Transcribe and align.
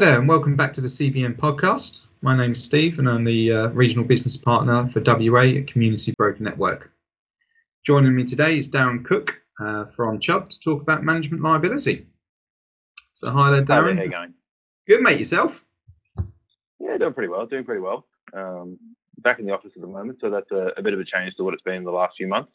there, 0.00 0.18
and 0.18 0.28
welcome 0.28 0.54
back 0.56 0.74
to 0.74 0.82
the 0.82 0.88
CBN 0.88 1.38
podcast. 1.38 2.00
My 2.20 2.36
name 2.36 2.52
is 2.52 2.62
Steve, 2.62 2.98
and 2.98 3.08
I'm 3.08 3.24
the 3.24 3.50
uh, 3.50 3.66
regional 3.68 4.04
business 4.04 4.36
partner 4.36 4.90
for 4.90 5.00
WA 5.00 5.58
at 5.58 5.68
Community 5.68 6.12
Broker 6.18 6.42
Network. 6.42 6.92
Joining 7.82 8.14
me 8.14 8.24
today 8.26 8.58
is 8.58 8.68
Darren 8.68 9.02
Cook 9.06 9.40
uh, 9.58 9.86
from 9.96 10.20
Chubb 10.20 10.50
to 10.50 10.60
talk 10.60 10.82
about 10.82 11.02
management 11.02 11.42
liability. 11.42 12.06
So, 13.14 13.30
hi 13.30 13.50
there, 13.52 13.60
Hi 13.60 13.64
Darren. 13.64 13.94
how 13.94 14.00
are 14.00 14.04
you 14.04 14.10
going? 14.10 14.34
Good, 14.86 15.00
mate. 15.00 15.18
Yourself? 15.18 15.64
Yeah, 16.78 16.98
doing 16.98 17.14
pretty 17.14 17.28
well. 17.28 17.46
Doing 17.46 17.64
pretty 17.64 17.80
well. 17.80 18.06
Um, 18.34 18.78
back 19.20 19.38
in 19.38 19.46
the 19.46 19.54
office 19.54 19.72
at 19.76 19.80
the 19.80 19.88
moment, 19.88 20.18
so 20.20 20.28
that's 20.28 20.50
a, 20.50 20.72
a 20.76 20.82
bit 20.82 20.92
of 20.92 21.00
a 21.00 21.04
change 21.04 21.36
to 21.36 21.42
what 21.42 21.54
it's 21.54 21.62
been 21.62 21.76
in 21.76 21.84
the 21.84 21.90
last 21.90 22.18
few 22.18 22.28
months. 22.28 22.52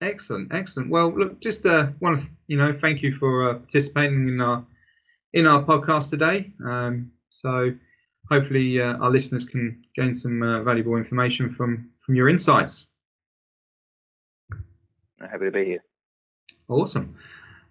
Excellent, 0.00 0.54
excellent. 0.54 0.90
Well, 0.90 1.12
look, 1.12 1.40
just 1.40 1.66
uh, 1.66 1.88
want 1.98 2.20
to 2.20 2.26
you 2.46 2.56
know 2.56 2.72
thank 2.80 3.02
you 3.02 3.16
for 3.16 3.50
uh, 3.50 3.54
participating 3.54 4.28
in 4.28 4.40
our 4.40 4.64
in 5.34 5.46
our 5.46 5.62
podcast 5.62 6.10
today. 6.10 6.52
Um, 6.64 7.10
so 7.28 7.72
hopefully 8.30 8.80
uh, 8.80 8.96
our 8.98 9.10
listeners 9.10 9.44
can 9.44 9.84
gain 9.94 10.14
some 10.14 10.42
uh, 10.42 10.62
valuable 10.62 10.96
information 10.96 11.52
from 11.52 11.90
from 12.00 12.14
your 12.14 12.28
insights. 12.28 12.86
I'm 15.20 15.28
happy 15.28 15.46
to 15.46 15.50
be 15.50 15.64
here. 15.64 15.84
Awesome. 16.68 17.16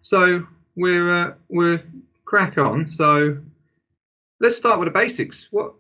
So 0.02 0.45
we're 0.76 1.09
uh, 1.12 1.34
we're 1.49 1.84
crack 2.26 2.57
on. 2.57 2.88
So 2.88 3.38
let's 4.40 4.57
start 4.57 4.80
with 4.80 4.88
the 4.88 4.91
basics. 4.91 5.48
What 5.52 5.73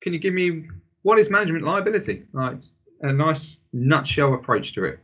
can 0.00 0.12
you 0.12 0.18
give 0.18 0.34
me? 0.34 0.68
What 1.02 1.18
is 1.18 1.28
management 1.28 1.64
liability? 1.64 2.22
Like 2.32 2.62
a 3.02 3.12
nice 3.12 3.58
nutshell 3.74 4.32
approach 4.34 4.72
to 4.74 4.84
it. 4.84 4.98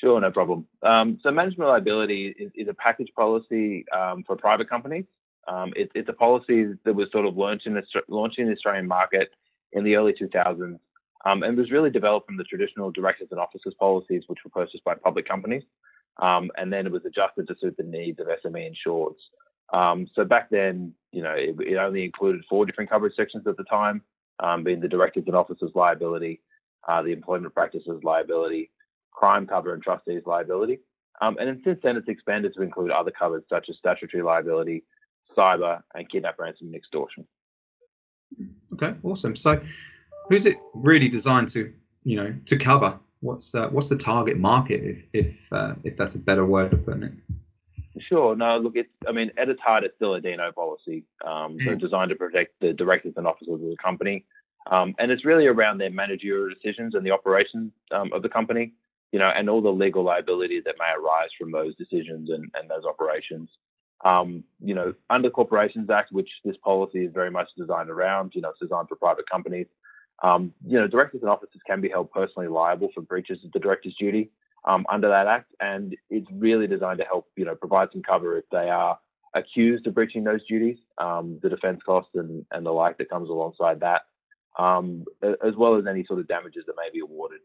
Sure, 0.00 0.20
no 0.20 0.30
problem. 0.30 0.66
Um, 0.82 1.18
so 1.22 1.30
management 1.30 1.70
liability 1.70 2.34
is, 2.38 2.50
is 2.54 2.68
a 2.68 2.74
package 2.74 3.08
policy 3.16 3.84
um, 3.96 4.24
for 4.26 4.36
private 4.36 4.68
companies. 4.68 5.04
Um, 5.48 5.72
it, 5.76 5.90
it's 5.94 6.08
a 6.08 6.12
policy 6.12 6.74
that 6.84 6.94
was 6.94 7.08
sort 7.12 7.24
of 7.24 7.36
launched 7.36 7.66
in, 7.66 7.74
the, 7.74 7.82
launched 8.08 8.38
in 8.38 8.46
the 8.46 8.52
Australian 8.52 8.86
market 8.86 9.30
in 9.72 9.84
the 9.84 9.94
early 9.94 10.12
2000s 10.12 10.78
um, 11.24 11.42
and 11.42 11.56
was 11.56 11.70
really 11.70 11.90
developed 11.90 12.26
from 12.26 12.36
the 12.36 12.44
traditional 12.44 12.90
directors 12.90 13.28
and 13.30 13.40
officers 13.40 13.74
policies, 13.78 14.24
which 14.26 14.40
were 14.44 14.50
purchased 14.50 14.84
by 14.84 14.94
public 14.94 15.26
companies. 15.26 15.62
Um, 16.20 16.50
and 16.56 16.72
then 16.72 16.86
it 16.86 16.92
was 16.92 17.04
adjusted 17.04 17.48
to 17.48 17.56
suit 17.60 17.76
the 17.76 17.82
needs 17.82 18.18
of 18.20 18.26
SME 18.26 18.70
insureds. 18.70 19.16
Um, 19.72 20.06
so 20.14 20.24
back 20.24 20.48
then, 20.50 20.94
you 21.12 21.22
know, 21.22 21.32
it, 21.32 21.56
it, 21.60 21.76
only 21.76 22.04
included 22.04 22.42
four 22.48 22.64
different 22.64 22.88
coverage 22.90 23.14
sections 23.16 23.46
at 23.46 23.56
the 23.56 23.64
time, 23.64 24.02
um, 24.40 24.62
being 24.62 24.80
the 24.80 24.88
directors 24.88 25.24
and 25.26 25.34
officers 25.34 25.72
liability, 25.74 26.40
uh, 26.88 27.02
the 27.02 27.12
employment 27.12 27.52
practices 27.52 28.00
liability, 28.04 28.70
crime 29.16 29.46
cover, 29.46 29.74
and 29.74 29.82
trustees 29.82 30.22
liability. 30.26 30.78
Um, 31.20 31.36
and 31.40 31.48
then 31.48 31.60
since 31.64 31.80
then, 31.82 31.96
it's 31.96 32.08
expanded 32.08 32.52
to 32.54 32.62
include 32.62 32.90
other 32.90 33.10
covers 33.10 33.42
such 33.48 33.66
as 33.70 33.76
statutory 33.76 34.22
liability, 34.22 34.84
cyber, 35.36 35.80
and 35.94 36.08
kidnap, 36.10 36.38
ransom, 36.38 36.68
and 36.68 36.76
extortion. 36.76 37.26
Okay, 38.74 38.94
awesome. 39.02 39.34
So, 39.34 39.60
who's 40.28 40.46
it 40.46 40.58
really 40.74 41.08
designed 41.08 41.48
to, 41.50 41.72
you 42.04 42.16
know, 42.16 42.34
to 42.44 42.56
cover? 42.56 42.98
What's 43.20 43.54
uh, 43.54 43.68
what's 43.68 43.88
the 43.88 43.96
target 43.96 44.38
market, 44.38 44.84
if 44.84 45.04
if 45.14 45.52
uh, 45.52 45.74
if 45.84 45.96
that's 45.96 46.14
a 46.14 46.18
better 46.18 46.44
word 46.44 46.74
of 46.74 46.84
putting 46.84 47.04
it? 47.04 47.12
Sure. 47.98 48.36
No, 48.36 48.58
look, 48.58 48.74
it's, 48.76 48.90
I 49.08 49.12
mean, 49.12 49.30
at 49.38 49.48
its 49.48 49.60
heart, 49.60 49.84
it's 49.84 49.94
still 49.96 50.14
a 50.14 50.20
D&O 50.20 50.52
policy. 50.52 51.04
Um, 51.24 51.56
so 51.64 51.70
Mm. 51.70 51.80
designed 51.80 52.10
to 52.10 52.16
protect 52.16 52.52
the 52.60 52.74
directors 52.74 53.14
and 53.16 53.26
officers 53.26 53.54
of 53.54 53.60
the 53.60 53.76
company. 53.82 54.26
Um, 54.70 54.94
and 54.98 55.10
it's 55.10 55.24
really 55.24 55.46
around 55.46 55.78
their 55.78 55.90
managerial 55.90 56.52
decisions 56.52 56.94
and 56.94 57.06
the 57.06 57.12
operations 57.12 57.72
um, 57.92 58.12
of 58.12 58.22
the 58.22 58.28
company, 58.28 58.74
you 59.16 59.20
know, 59.22 59.32
and 59.34 59.48
all 59.48 59.62
the 59.62 59.70
legal 59.70 60.02
liabilities 60.02 60.64
that 60.66 60.74
may 60.78 60.92
arise 60.94 61.30
from 61.38 61.50
those 61.50 61.74
decisions 61.76 62.28
and, 62.28 62.50
and 62.54 62.68
those 62.68 62.84
operations. 62.84 63.48
Um, 64.04 64.44
you 64.62 64.74
know, 64.74 64.92
under 65.08 65.30
Corporations 65.30 65.88
Act, 65.88 66.12
which 66.12 66.28
this 66.44 66.58
policy 66.62 67.06
is 67.06 67.14
very 67.14 67.30
much 67.30 67.48
designed 67.56 67.88
around, 67.88 68.32
you 68.34 68.42
know, 68.42 68.50
it's 68.50 68.60
designed 68.60 68.88
for 68.90 68.96
private 68.96 69.24
companies. 69.26 69.68
Um, 70.22 70.52
you 70.66 70.78
know, 70.78 70.86
directors 70.86 71.22
and 71.22 71.30
officers 71.30 71.62
can 71.66 71.80
be 71.80 71.88
held 71.88 72.10
personally 72.10 72.48
liable 72.48 72.90
for 72.94 73.00
breaches 73.00 73.38
of 73.42 73.52
the 73.52 73.58
director's 73.58 73.96
duty 73.98 74.32
um, 74.66 74.84
under 74.92 75.08
that 75.08 75.28
act, 75.28 75.50
and 75.60 75.96
it's 76.10 76.28
really 76.30 76.66
designed 76.66 76.98
to 76.98 77.06
help, 77.06 77.26
you 77.36 77.46
know, 77.46 77.54
provide 77.54 77.88
some 77.92 78.02
cover 78.02 78.36
if 78.36 78.44
they 78.52 78.68
are 78.68 78.98
accused 79.34 79.86
of 79.86 79.94
breaching 79.94 80.24
those 80.24 80.46
duties, 80.46 80.76
um, 80.98 81.38
the 81.42 81.48
defence 81.48 81.80
costs 81.86 82.10
and, 82.16 82.44
and 82.50 82.66
the 82.66 82.70
like 82.70 82.98
that 82.98 83.08
comes 83.08 83.30
alongside 83.30 83.80
that, 83.80 84.02
um, 84.58 85.06
as 85.22 85.54
well 85.56 85.76
as 85.76 85.86
any 85.86 86.04
sort 86.04 86.20
of 86.20 86.28
damages 86.28 86.64
that 86.66 86.76
may 86.76 86.90
be 86.92 87.00
awarded. 87.00 87.40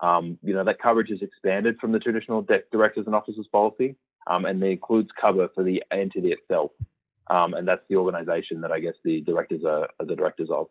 Um, 0.00 0.38
you 0.42 0.54
know, 0.54 0.64
that 0.64 0.80
coverage 0.80 1.10
is 1.10 1.22
expanded 1.22 1.78
from 1.78 1.92
the 1.92 1.98
traditional 1.98 2.42
de- 2.42 2.62
directors 2.72 3.06
and 3.06 3.14
officers 3.14 3.46
policy, 3.52 3.96
um, 4.26 4.44
and 4.44 4.62
it 4.62 4.70
includes 4.70 5.10
cover 5.20 5.48
for 5.54 5.62
the 5.62 5.82
entity 5.90 6.32
itself, 6.32 6.70
um, 7.28 7.54
and 7.54 7.68
that's 7.68 7.82
the 7.88 7.96
organisation 7.96 8.60
that 8.62 8.72
I 8.72 8.80
guess 8.80 8.94
the 9.04 9.20
directors 9.22 9.62
are, 9.64 9.88
are 9.98 10.06
the 10.06 10.16
directors 10.16 10.48
of. 10.50 10.68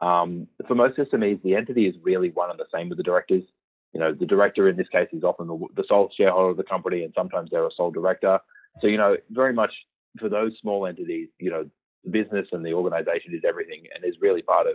Um, 0.00 0.46
for 0.66 0.74
most 0.74 0.98
SMEs, 0.98 1.42
the 1.42 1.54
entity 1.54 1.86
is 1.86 1.94
really 2.02 2.30
one 2.30 2.50
and 2.50 2.58
the 2.58 2.66
same 2.72 2.88
with 2.88 2.98
the 2.98 3.04
directors. 3.04 3.42
You 3.92 4.00
know, 4.00 4.14
the 4.14 4.26
director 4.26 4.68
in 4.68 4.76
this 4.76 4.88
case 4.88 5.08
is 5.12 5.24
often 5.24 5.46
the, 5.46 5.58
the 5.76 5.84
sole 5.88 6.10
shareholder 6.16 6.50
of 6.50 6.56
the 6.56 6.62
company, 6.62 7.02
and 7.04 7.12
sometimes 7.16 7.50
they're 7.50 7.66
a 7.66 7.70
sole 7.76 7.90
director. 7.90 8.38
So, 8.80 8.86
you 8.86 8.96
know, 8.96 9.16
very 9.30 9.52
much 9.52 9.72
for 10.18 10.28
those 10.28 10.52
small 10.60 10.86
entities, 10.86 11.28
you 11.38 11.50
know, 11.50 11.68
the 12.04 12.10
business 12.10 12.46
and 12.52 12.64
the 12.64 12.72
organisation 12.72 13.34
is 13.34 13.42
everything, 13.46 13.82
and 13.94 14.04
is 14.04 14.14
really 14.20 14.42
part 14.42 14.66
of 14.66 14.74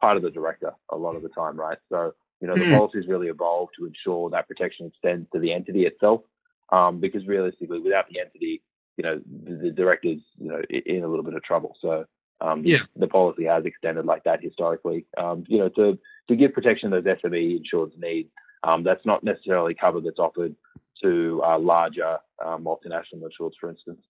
part 0.00 0.16
of 0.16 0.22
the 0.22 0.30
director 0.30 0.72
a 0.90 0.96
lot 0.96 1.14
of 1.14 1.22
the 1.22 1.28
time, 1.28 1.58
right? 1.58 1.78
So, 1.88 2.14
you 2.40 2.48
know, 2.48 2.56
the 2.56 2.64
Hmm. 2.64 2.72
policies 2.72 3.06
really 3.08 3.28
evolved 3.28 3.74
to 3.78 3.86
ensure 3.86 4.30
that 4.30 4.48
protection 4.48 4.86
extends 4.86 5.28
to 5.32 5.38
the 5.38 5.52
entity 5.52 5.86
itself, 5.86 6.22
um, 6.70 7.00
because 7.00 7.26
realistically, 7.26 7.80
without 7.80 8.08
the 8.08 8.20
entity, 8.20 8.62
you 8.96 9.02
know, 9.04 9.20
the, 9.44 9.56
the 9.56 9.70
director's, 9.70 10.20
you 10.38 10.48
know, 10.48 10.60
in 10.70 11.02
a 11.04 11.08
little 11.08 11.24
bit 11.24 11.34
of 11.34 11.42
trouble. 11.42 11.76
So, 11.80 12.04
um, 12.40 12.64
Yeah. 12.64 12.82
the 12.96 13.08
policy 13.08 13.44
has 13.44 13.64
extended 13.64 14.04
like 14.06 14.24
that 14.24 14.42
historically, 14.42 15.06
um, 15.16 15.44
you 15.48 15.58
know, 15.58 15.68
to 15.70 15.98
to 16.28 16.36
give 16.36 16.52
protection 16.54 16.90
to 16.90 17.00
those 17.00 17.16
SME 17.18 17.60
insureds 17.62 17.96
need. 17.98 18.30
Um, 18.62 18.82
that's 18.82 19.04
not 19.04 19.22
necessarily 19.22 19.74
cover 19.74 20.00
that's 20.00 20.18
offered 20.18 20.56
to 21.02 21.42
uh, 21.44 21.58
larger 21.58 22.18
uh, 22.42 22.56
multinational 22.56 23.22
insureds, 23.28 23.52
for 23.60 23.68
instance. 23.68 24.00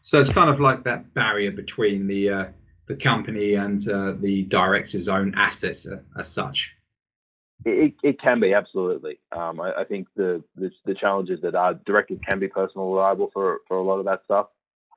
So 0.00 0.20
it's 0.20 0.28
kind 0.28 0.50
of 0.50 0.60
like 0.60 0.84
that 0.84 1.12
barrier 1.14 1.50
between 1.50 2.06
the 2.06 2.30
uh, 2.30 2.46
the 2.86 2.96
company 2.96 3.54
and 3.54 3.86
uh, 3.88 4.12
the 4.18 4.44
director's 4.44 5.08
own 5.08 5.34
assets 5.36 5.86
uh, 5.86 5.98
as 6.16 6.28
such. 6.28 6.74
It, 7.64 7.94
it 8.02 8.20
can 8.20 8.40
be 8.40 8.54
absolutely. 8.54 9.18
Um, 9.32 9.60
I, 9.60 9.80
I 9.80 9.84
think 9.84 10.06
the, 10.14 10.42
the 10.54 10.70
the 10.86 11.38
that 11.42 11.54
our 11.54 11.74
directors 11.74 12.18
can 12.28 12.38
be 12.38 12.48
personally 12.48 12.94
liable 12.94 13.30
for 13.32 13.60
for 13.66 13.76
a 13.76 13.82
lot 13.82 13.98
of 13.98 14.04
that 14.04 14.22
stuff, 14.24 14.46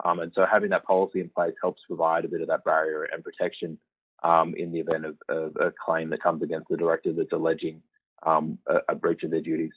um, 0.05 0.19
and 0.19 0.31
so 0.35 0.45
having 0.49 0.69
that 0.69 0.85
policy 0.85 1.21
in 1.21 1.29
place 1.29 1.53
helps 1.61 1.81
provide 1.87 2.25
a 2.25 2.27
bit 2.27 2.41
of 2.41 2.47
that 2.47 2.63
barrier 2.63 3.03
and 3.11 3.23
protection 3.23 3.77
um, 4.23 4.53
in 4.55 4.71
the 4.71 4.79
event 4.79 5.05
of, 5.05 5.17
of 5.29 5.55
a 5.59 5.73
claim 5.83 6.09
that 6.11 6.21
comes 6.21 6.43
against 6.43 6.69
the 6.69 6.77
director 6.77 7.11
that's 7.13 7.31
alleging 7.31 7.81
um, 8.23 8.59
a, 8.67 8.77
a 8.89 8.95
breach 8.95 9.23
of 9.23 9.31
their 9.31 9.41
duties. 9.41 9.73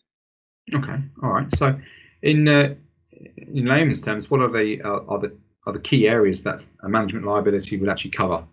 Okay, 0.75 0.97
all 1.23 1.31
right. 1.31 1.51
So 1.57 1.79
in 2.23 2.49
uh, 2.49 2.75
in 3.49 3.65
layman's 3.67 4.01
terms, 4.01 4.31
what 4.31 4.41
are 4.41 4.51
the 4.51 4.83
uh, 4.83 5.05
are 5.09 5.19
the 5.19 5.37
are 5.67 5.73
the 5.73 5.81
key 5.81 6.07
areas 6.07 6.43
that 6.43 6.61
a 6.83 6.89
management 6.89 7.25
liability 7.25 7.77
would 7.79 7.89
actually 7.89 8.11
cover? 8.11 8.45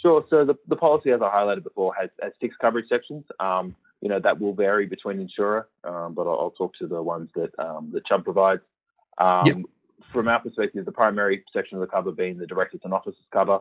Sure. 0.00 0.24
So 0.30 0.44
the, 0.44 0.54
the 0.68 0.76
policy, 0.76 1.10
as 1.10 1.20
I 1.20 1.28
highlighted 1.28 1.64
before, 1.64 1.94
has, 1.94 2.10
has 2.22 2.32
six 2.40 2.56
coverage 2.60 2.88
sections. 2.88 3.24
Um, 3.38 3.74
you 4.00 4.08
know, 4.08 4.18
that 4.18 4.40
will 4.40 4.54
vary 4.54 4.86
between 4.86 5.20
insurer, 5.20 5.68
um, 5.84 6.14
but 6.14 6.22
I'll, 6.22 6.40
I'll 6.40 6.50
talk 6.52 6.74
to 6.78 6.86
the 6.86 7.02
ones 7.02 7.28
that 7.34 7.50
um, 7.58 7.90
that 7.92 8.06
Chubb 8.06 8.24
provides. 8.24 8.62
Um, 9.18 9.46
Yep. 9.46 9.56
From 10.14 10.26
our 10.26 10.40
perspective, 10.40 10.84
the 10.86 10.92
primary 10.92 11.44
section 11.52 11.76
of 11.76 11.82
the 11.82 11.86
cover 11.86 12.10
being 12.10 12.38
the 12.38 12.46
directors 12.46 12.80
and 12.82 12.92
officers 12.92 13.22
cover. 13.32 13.60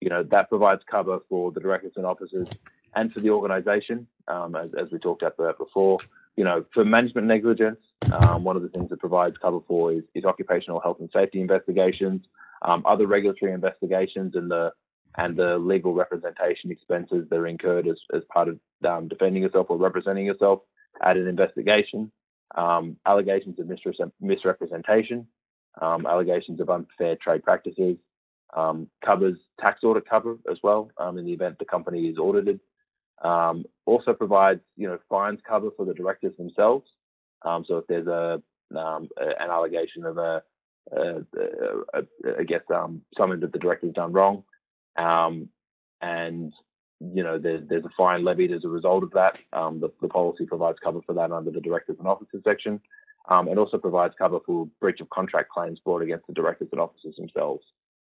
You 0.00 0.10
know, 0.10 0.22
that 0.24 0.48
provides 0.48 0.82
cover 0.88 1.18
for 1.28 1.50
the 1.50 1.58
directors 1.58 1.94
and 1.96 2.06
officers 2.06 2.46
and 2.94 3.12
for 3.12 3.20
the 3.20 3.30
organisation, 3.30 4.06
um, 4.28 4.54
as, 4.54 4.74
as 4.74 4.92
we 4.92 4.98
talked 4.98 5.22
about 5.22 5.58
before. 5.58 5.98
You 6.36 6.44
know, 6.44 6.64
for 6.72 6.84
management 6.84 7.26
negligence, 7.26 7.80
um, 8.12 8.44
one 8.44 8.54
of 8.54 8.62
the 8.62 8.68
things 8.68 8.92
it 8.92 9.00
provides 9.00 9.36
cover 9.38 9.58
for 9.66 9.92
is, 9.92 10.04
is 10.14 10.24
occupational 10.24 10.78
health 10.78 10.98
and 11.00 11.10
safety 11.12 11.40
investigations, 11.40 12.26
um, 12.62 12.84
other 12.86 13.06
regulatory 13.08 13.52
investigations, 13.52 14.36
and 14.36 14.48
the 14.50 14.72
and 15.18 15.36
the 15.36 15.58
legal 15.58 15.92
representation 15.94 16.70
expenses 16.70 17.26
that 17.28 17.36
are 17.36 17.48
incurred 17.48 17.88
as, 17.88 17.96
as 18.14 18.22
part 18.32 18.48
of 18.48 18.58
um, 18.88 19.08
defending 19.08 19.42
yourself 19.42 19.66
or 19.68 19.76
representing 19.76 20.24
yourself 20.24 20.60
at 21.02 21.16
an 21.16 21.26
investigation, 21.26 22.10
um, 22.56 22.96
allegations 23.04 23.58
of 23.58 23.66
misre- 23.66 24.12
misrepresentation, 24.20 25.26
um, 25.82 26.06
allegations 26.06 26.60
of 26.60 26.70
unfair 26.70 27.16
trade 27.16 27.42
practices, 27.42 27.96
um, 28.56 28.88
covers 29.04 29.36
tax 29.60 29.82
audit 29.82 30.08
cover 30.08 30.38
as 30.50 30.56
well 30.62 30.90
um, 30.98 31.18
in 31.18 31.26
the 31.26 31.32
event 31.32 31.58
the 31.58 31.64
company 31.64 32.06
is 32.06 32.16
audited. 32.16 32.60
Um, 33.22 33.64
also 33.84 34.12
provides 34.12 34.60
you 34.76 34.86
know 34.86 34.98
fines 35.08 35.40
cover 35.46 35.70
for 35.76 35.84
the 35.84 35.94
directors 35.94 36.36
themselves. 36.38 36.86
So 37.44 37.78
if 37.78 37.86
there's 37.88 38.06
a, 38.06 38.40
an 38.70 39.50
allegation 39.50 40.04
of 40.04 40.18
a, 40.18 40.42
a, 40.92 41.00
a, 41.00 41.98
a 41.98 42.02
I 42.38 42.44
guess 42.44 42.60
something 42.68 43.40
that 43.40 43.52
the 43.52 43.58
director's 43.58 43.94
done 43.94 44.12
wrong, 44.12 44.44
um, 44.98 45.48
and 46.02 46.52
you 47.00 47.22
know 47.22 47.38
there's, 47.38 47.62
there's 47.68 47.84
a 47.84 47.90
fine 47.96 48.24
levied 48.24 48.52
as 48.52 48.64
a 48.64 48.68
result 48.68 49.02
of 49.04 49.10
that. 49.12 49.38
Um, 49.52 49.80
the, 49.80 49.90
the 50.02 50.08
policy 50.08 50.44
provides 50.46 50.78
cover 50.82 51.00
for 51.06 51.14
that 51.14 51.32
under 51.32 51.50
the 51.50 51.60
directors 51.60 51.96
and 51.98 52.08
officers 52.08 52.42
section. 52.44 52.80
um, 53.28 53.48
and 53.48 53.58
also 53.58 53.78
provides 53.78 54.14
cover 54.18 54.38
for 54.44 54.66
breach 54.80 55.00
of 55.00 55.10
contract 55.10 55.50
claims 55.50 55.78
brought 55.80 56.02
against 56.02 56.26
the 56.26 56.32
directors 56.32 56.68
and 56.72 56.80
officers 56.80 57.14
themselves. 57.16 57.64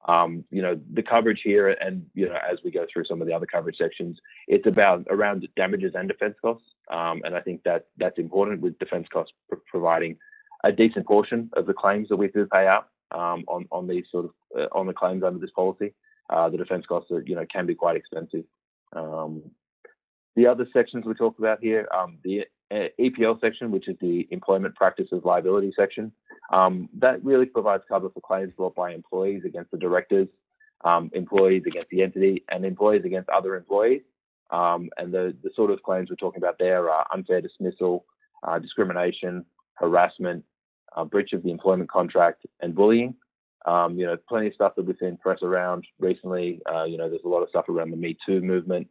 Um, 0.08 0.44
you 0.50 0.64
know, 0.64 0.80
the 0.94 1.04
coverage 1.04 1.42
here, 1.44 1.70
and 1.70 2.06
you 2.16 2.28
know, 2.28 2.38
as 2.52 2.58
we 2.64 2.72
go 2.72 2.88
through 2.92 3.06
some 3.06 3.22
of 3.22 3.28
the 3.28 3.34
other 3.34 3.46
coverage 3.46 3.78
sections, 3.78 4.18
it's 4.48 4.66
about 4.66 5.06
around 5.12 5.48
damages 5.56 5.94
and 5.94 6.08
defence 6.08 6.36
costs, 6.42 6.66
um, 6.92 7.22
and 7.24 7.36
I 7.36 7.42
think 7.42 7.62
that 7.64 7.86
that's 7.98 8.18
important 8.18 8.62
with 8.62 8.80
defence 8.80 9.08
costs 9.14 9.34
pr- 9.48 9.58
providing 9.70 10.18
a 10.64 10.72
decent 10.72 11.06
portion 11.06 11.52
of 11.54 11.68
the 11.68 11.74
claims 11.74 12.10
that 12.10 12.18
we 12.18 12.30
do 12.30 12.48
pay 12.48 12.66
out 12.66 12.88
um, 13.12 13.44
on 13.48 13.68
on 13.72 13.88
these 13.88 14.06
sort 14.12 14.26
of 14.26 14.32
uh, 14.60 14.68
on 14.72 14.88
the 14.88 14.94
claims 14.94 15.24
under 15.24 15.40
this 15.40 15.52
policy. 15.52 15.94
Uh, 16.32 16.50
the 16.50 16.58
defence 16.58 16.86
costs, 16.88 17.12
are, 17.12 17.22
you 17.22 17.36
know, 17.36 17.46
can 17.52 17.66
be 17.66 17.76
quite 17.76 17.98
expensive. 17.98 18.46
Um, 18.94 19.44
the 20.36 20.48
other 20.48 20.66
sections 20.72 21.06
we 21.06 21.14
talk 21.14 21.38
about 21.38 21.60
here, 21.62 21.88
um, 21.94 22.18
the 22.24 22.46
EPL 22.72 23.40
section, 23.42 23.70
which 23.72 23.90
is 23.90 23.98
the 24.00 24.28
Employment 24.32 24.76
Practices 24.76 25.22
Liability 25.26 25.74
section, 25.76 26.12
um, 26.54 26.90
that 27.00 27.24
really 27.24 27.46
provides 27.46 27.84
cover 27.88 28.10
for 28.10 28.22
claims 28.22 28.54
brought 28.56 28.76
by 28.76 28.94
employees 28.94 29.44
against 29.46 29.72
the 29.72 29.78
directors, 29.78 30.28
um, 30.86 31.12
employees 31.14 31.64
against 31.68 31.90
the 31.90 32.02
entity, 32.02 32.44
and 32.50 32.66
employees 32.66 33.04
against 33.06 33.30
other 33.30 33.56
employees. 33.56 34.02
Um, 34.52 34.90
and 34.98 35.14
the, 35.14 35.36
the 35.44 35.50
sort 35.56 35.72
of 35.72 35.84
claims 35.84 36.10
we're 36.10 36.16
talking 36.16 36.42
about 36.42 36.60
there 36.60 36.90
are 36.90 37.06
unfair 37.14 37.42
dismissal, 37.42 38.06
uh, 38.44 38.60
discrimination, 38.60 39.46
harassment, 39.76 40.44
uh, 40.96 41.06
breach 41.06 41.34
of 41.34 41.44
the 41.44 41.52
employment 41.52 41.90
contract, 41.90 42.46
and 42.62 42.76
bullying. 42.76 43.16
Um, 43.66 43.98
you 43.98 44.08
know, 44.08 44.18
plenty 44.28 44.48
of 44.48 44.54
stuff 44.54 44.74
that 44.76 44.86
we've 44.86 44.98
seen 45.00 45.18
press 45.18 45.40
around 45.44 45.86
recently. 46.00 46.62
Uh, 46.72 46.86
you 46.86 46.98
know, 46.98 47.10
there's 47.10 47.22
a 47.26 47.30
lot 47.30 47.44
of 47.44 47.50
stuff 47.50 47.70
around 47.70 47.92
the 47.92 47.98
Me 47.98 48.18
Too 48.26 48.42
movement 48.42 48.88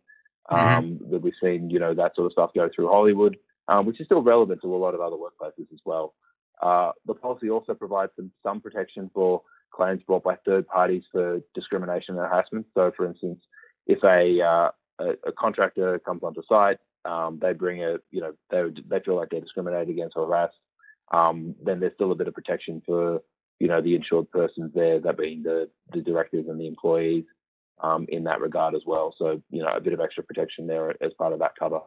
mm-hmm. 0.51 0.77
um, 0.77 0.85
mm-hmm. 0.85 1.11
that 1.11 1.23
we've 1.23 1.33
seen. 1.43 1.71
You 1.71 1.81
know, 1.81 1.95
that 1.95 2.15
sort 2.15 2.27
of 2.27 2.33
stuff 2.33 2.51
go 2.55 2.69
through 2.75 2.89
Hollywood, 2.89 3.37
um, 3.69 3.87
which 3.87 4.01
is 4.01 4.07
still 4.07 4.23
relevant 4.23 4.61
to 4.63 4.75
a 4.75 4.77
lot 4.77 4.95
of 4.95 5.01
other 5.01 5.17
workplaces 5.17 5.73
as 5.73 5.81
well. 5.85 6.15
Uh, 6.63 6.93
the 7.07 7.15
policy 7.15 7.51
also 7.51 7.75
provides 7.75 8.13
some, 8.17 8.31
some 8.43 8.61
protection 8.61 9.11
for 9.15 9.43
claims 9.73 10.03
brought 10.07 10.23
by 10.23 10.37
third 10.45 10.67
parties 10.67 11.03
for 11.11 11.41
discrimination 11.55 12.17
and 12.19 12.27
harassment. 12.27 12.67
So, 12.75 12.93
for 12.97 13.07
instance, 13.07 13.41
if 13.87 14.03
a, 14.05 14.43
uh, 14.43 14.71
a, 14.99 15.29
a, 15.29 15.33
contractor 15.33 15.99
comes 16.01 16.23
onto 16.23 16.43
site, 16.49 16.79
um, 17.05 17.39
they 17.41 17.53
bring 17.55 17.83
a, 17.83 17.97
you 18.11 18.21
know, 18.21 18.33
they, 18.51 18.63
they 18.89 19.01
feel 19.01 19.17
like 19.17 19.31
they're 19.31 19.41
discriminated 19.41 19.89
against 19.89 20.17
or 20.17 20.27
harassed, 20.27 20.57
um, 21.13 21.55
then 21.65 21.81
there's 21.81 21.95
still 21.95 22.13
a 22.13 22.17
bit 22.17 22.29
of 22.29 22.35
protection 22.35 22.83
for, 22.85 23.23
you 23.61 23.69
know, 23.69 23.81
the 23.81 23.95
insured 23.95 24.31
persons 24.31 24.73
there, 24.75 24.99
that 25.01 25.19
being 25.19 25.43
the, 25.43 25.69
the 25.93 26.01
directors 26.01 26.47
and 26.49 26.59
the 26.59 26.67
employees 26.67 27.25
um, 27.83 28.07
in 28.09 28.25
that 28.25 28.41
regard 28.41 28.75
as 28.75 28.83
well. 28.87 29.15
So, 29.17 29.41
you 29.51 29.63
know, 29.63 29.69
a 29.69 29.81
bit 29.81 29.93
of 29.93 30.01
extra 30.01 30.25
protection 30.25 30.67
there 30.67 30.91
as 31.03 31.13
part 31.19 31.33
of 31.33 31.39
that 31.39 31.53
cover. 31.59 31.81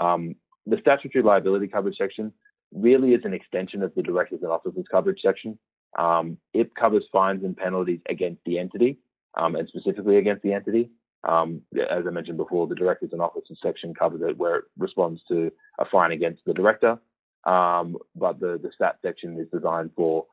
Um, 0.00 0.34
the 0.66 0.78
statutory 0.80 1.22
liability 1.22 1.68
coverage 1.68 1.98
section 1.98 2.32
really 2.72 3.12
is 3.12 3.24
an 3.24 3.34
extension 3.34 3.82
of 3.82 3.94
the 3.94 4.02
directors 4.02 4.40
and 4.42 4.50
officers 4.50 4.86
coverage 4.90 5.20
section. 5.22 5.58
Um, 5.98 6.38
it 6.54 6.74
covers 6.74 7.04
fines 7.12 7.44
and 7.44 7.56
penalties 7.56 8.00
against 8.08 8.40
the 8.46 8.58
entity 8.58 8.98
um, 9.36 9.56
and 9.56 9.68
specifically 9.68 10.16
against 10.16 10.42
the 10.42 10.54
entity. 10.54 10.90
Um, 11.24 11.60
as 11.76 12.04
I 12.06 12.10
mentioned 12.10 12.38
before, 12.38 12.66
the 12.66 12.74
directors 12.74 13.10
and 13.12 13.20
officers 13.20 13.58
section 13.62 13.94
covers 13.94 14.22
it 14.26 14.38
where 14.38 14.56
it 14.56 14.64
responds 14.78 15.20
to 15.28 15.52
a 15.78 15.84
fine 15.84 16.12
against 16.12 16.42
the 16.46 16.54
director. 16.54 16.98
Um, 17.44 17.96
but 18.16 18.40
the, 18.40 18.58
the 18.62 18.70
stat 18.74 18.96
section 19.02 19.38
is 19.38 19.48
designed 19.52 19.90
for 19.96 20.26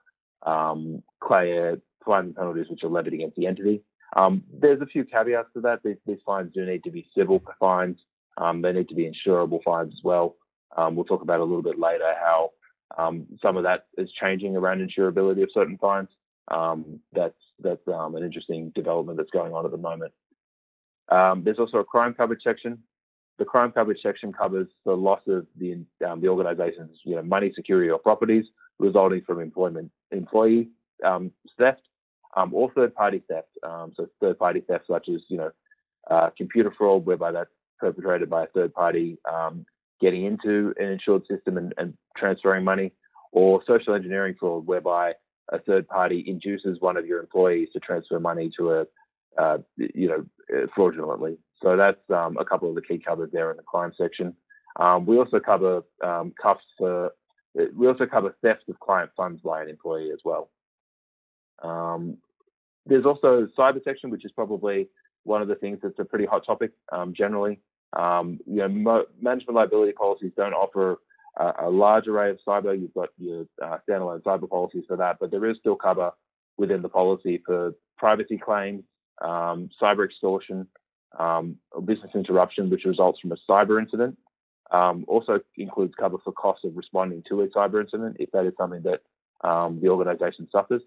um, 0.44 1.04
fines 1.28 1.82
and 2.28 2.36
penalties 2.36 2.68
which 2.70 2.84
are 2.84 2.90
levied 2.90 3.14
against 3.14 3.36
the 3.36 3.48
entity. 3.48 3.84
Um, 4.16 4.44
there's 4.52 4.82
a 4.82 4.88
few 4.88 5.04
caveats 5.04 5.50
to 5.54 5.62
that. 5.62 5.82
These, 5.84 5.98
these, 6.08 6.18
fines 6.26 6.52
do 6.54 6.66
need 6.66 6.84
to 6.84 6.92
be 6.92 7.08
civil 7.16 7.44
fines. 7.60 7.98
they 8.38 8.72
need 8.72 8.90
to 8.90 8.96
be 8.96 9.10
insurable 9.10 9.62
fines 9.64 9.94
as 9.94 10.04
well. 10.04 10.36
Um, 10.76 10.96
we'll 10.96 11.06
talk 11.06 11.22
about 11.22 11.40
a 11.40 11.44
little 11.44 11.62
bit 11.62 11.80
later 11.80 12.14
how 12.20 12.52
um, 12.98 13.28
some 13.42 13.58
of 13.58 13.64
that 13.64 13.86
is 13.98 14.10
changing 14.20 14.56
around 14.56 14.80
insurability 14.80 15.44
of 15.44 15.50
certain 15.54 15.78
fines. 15.78 16.10
Um, 16.50 17.00
that's 17.14 17.38
that's 17.62 17.88
um, 17.88 18.16
an 18.16 18.24
interesting 18.24 18.72
development 18.74 19.18
that's 19.18 19.30
going 19.30 19.54
on 19.54 19.66
at 19.66 19.72
the 19.72 19.78
moment. 19.78 20.14
Um, 21.10 21.44
there's 21.44 21.60
also 21.60 21.78
a 21.78 21.84
crime 21.84 22.14
coverage 22.14 22.42
section. 22.44 22.80
The 23.38 23.46
crime 23.46 23.72
coverage 23.72 24.00
section 24.02 24.34
covers 24.34 24.68
the 24.86 24.94
loss 24.94 25.22
of 25.28 25.46
the 25.58 25.86
um, 26.08 26.22
the 26.22 26.28
organisation's 26.28 26.98
you 27.04 27.16
know 27.16 27.22
money, 27.22 27.52
security, 27.56 27.90
or 27.90 28.00
properties 28.00 28.46
resulting 28.80 29.22
from 29.22 29.40
employment 29.40 29.92
employee 30.12 30.70
theft 31.58 31.82
or 32.52 32.72
third 32.74 32.94
party 32.96 33.24
theft. 33.30 33.50
so 33.64 34.08
third 34.22 34.38
party 34.40 34.62
theft 34.62 34.86
such 34.88 35.10
as 35.10 35.22
you 35.30 35.38
know 35.38 35.52
uh, 36.10 36.30
computer 36.38 36.74
fraud, 36.78 37.06
whereby 37.06 37.32
that's 37.32 37.50
perpetrated 37.80 38.30
by 38.30 38.44
a 38.44 38.48
third 38.48 38.74
party 38.74 39.18
um, 39.32 39.66
getting 40.02 40.26
into 40.26 40.74
an 40.78 40.88
insured 40.88 41.24
system 41.30 41.58
and, 41.58 41.74
and 41.78 41.94
transferring 42.18 42.64
money, 42.64 42.92
or 43.32 43.62
social 43.68 43.94
engineering 43.94 44.36
fraud, 44.40 44.66
whereby 44.66 45.14
a 45.52 45.60
third 45.60 45.88
party 45.88 46.24
induces 46.26 46.80
one 46.80 46.98
of 46.98 47.06
your 47.06 47.20
employees 47.20 47.70
to 47.74 47.80
transfer 47.80 48.20
money 48.20 48.52
to 48.58 48.72
a, 48.72 48.86
uh, 49.38 49.58
you 49.78 50.08
know, 50.08 50.68
fraudulently. 50.76 51.38
So 51.62 51.76
that's 51.76 52.00
um, 52.10 52.38
a 52.38 52.46
couple 52.46 52.70
of 52.70 52.76
the 52.76 52.82
key 52.82 53.00
covers 53.00 53.30
there 53.34 53.52
in 53.52 53.58
the 53.58 53.64
crime 53.64 53.92
section. 53.98 54.36
Um, 54.80 55.06
we 55.06 55.18
also 55.18 55.40
cover 55.40 55.82
um, 56.04 56.34
cuffs 56.42 56.64
for, 56.78 57.12
we 57.76 57.88
also 57.88 58.06
cover 58.06 58.36
theft 58.42 58.70
of 58.70 58.80
client 58.80 59.12
funds 59.18 59.42
by 59.42 59.62
an 59.62 59.70
employee 59.70 60.12
as 60.12 60.20
well. 60.24 60.50
Um, 61.64 62.18
there's 62.86 63.06
also 63.06 63.48
cyber 63.58 63.84
section, 63.84 64.10
which 64.10 64.26
is 64.26 64.32
probably 64.32 64.88
one 65.24 65.42
of 65.42 65.48
the 65.48 65.56
things 65.56 65.80
that's 65.82 66.00
a 66.00 66.06
pretty 66.06 66.26
hot 66.26 66.46
topic 66.46 66.72
um, 66.92 67.14
generally. 67.16 67.60
Um, 67.94 68.40
you 68.46 68.58
know, 68.58 68.68
mo- 68.68 69.06
management 69.20 69.56
liability 69.56 69.94
policies 69.94 70.32
don't 70.38 70.54
offer 70.54 71.00
a, 71.38 71.54
a, 71.64 71.70
large 71.70 72.08
array 72.08 72.30
of 72.30 72.40
cyber. 72.48 72.80
You've 72.80 72.94
got 72.94 73.10
your 73.18 73.46
uh, 73.62 73.78
standalone 73.88 74.22
cyber 74.22 74.50
policies 74.50 74.84
for 74.88 74.96
that, 74.98 75.18
but 75.20 75.32
there 75.32 75.46
is 75.46 75.58
still 75.60 75.76
cover 75.76 76.12
within 76.58 76.82
the 76.82 76.90
policy 76.90 77.42
for 77.46 77.74
privacy 77.98 78.38
claims, 78.38 78.84
um, 79.22 79.70
cyber 79.82 80.06
extortion, 80.06 80.68
um, 81.18 81.58
business 81.86 82.12
interruption, 82.14 82.70
which 82.70 82.86
results 82.86 83.20
from 83.20 83.32
a 83.32 83.38
cyber 83.50 83.82
incident. 83.82 84.18
Um, 84.72 85.04
also 85.08 85.40
includes 85.58 85.94
cover 86.00 86.18
for 86.24 86.32
costs 86.32 86.64
of 86.64 86.78
responding 86.78 87.24
to 87.30 87.42
a 87.42 87.48
cyber 87.48 87.82
incident 87.82 88.18
if 88.20 88.32
that 88.32 88.46
is 88.46 88.54
something 88.58 88.84
that 88.84 89.02
um, 89.48 89.80
the 89.82 89.90
organisation 89.90 90.48
suffers. 90.52 90.82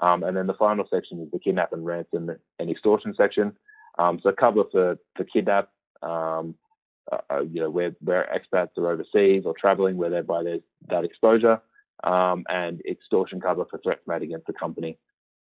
Um, 0.00 0.24
and 0.24 0.36
then 0.36 0.48
the 0.48 0.54
final 0.54 0.86
section 0.90 1.20
is 1.20 1.30
the 1.30 1.38
kidnap 1.38 1.72
and 1.72 1.86
ransom 1.86 2.30
and 2.58 2.70
extortion 2.70 3.14
section. 3.16 3.52
so 3.98 4.32
cover 4.38 4.64
for, 4.72 4.98
for 5.16 5.24
kidnap, 5.24 5.68
um, 6.02 6.56
uh, 7.10 7.18
uh, 7.30 7.40
you 7.42 7.60
know, 7.60 7.70
where, 7.70 7.94
where 8.00 8.28
expats 8.34 8.78
are 8.78 8.90
overseas 8.90 9.42
or 9.44 9.54
traveling, 9.58 9.96
where 9.96 10.10
thereby 10.10 10.42
there's 10.42 10.62
that 10.88 11.04
exposure, 11.04 11.60
um, 12.04 12.44
and 12.48 12.80
extortion 12.88 13.40
cover 13.40 13.64
for 13.70 13.78
threats 13.78 14.02
made 14.06 14.22
against 14.22 14.46
the 14.46 14.52
company. 14.52 14.98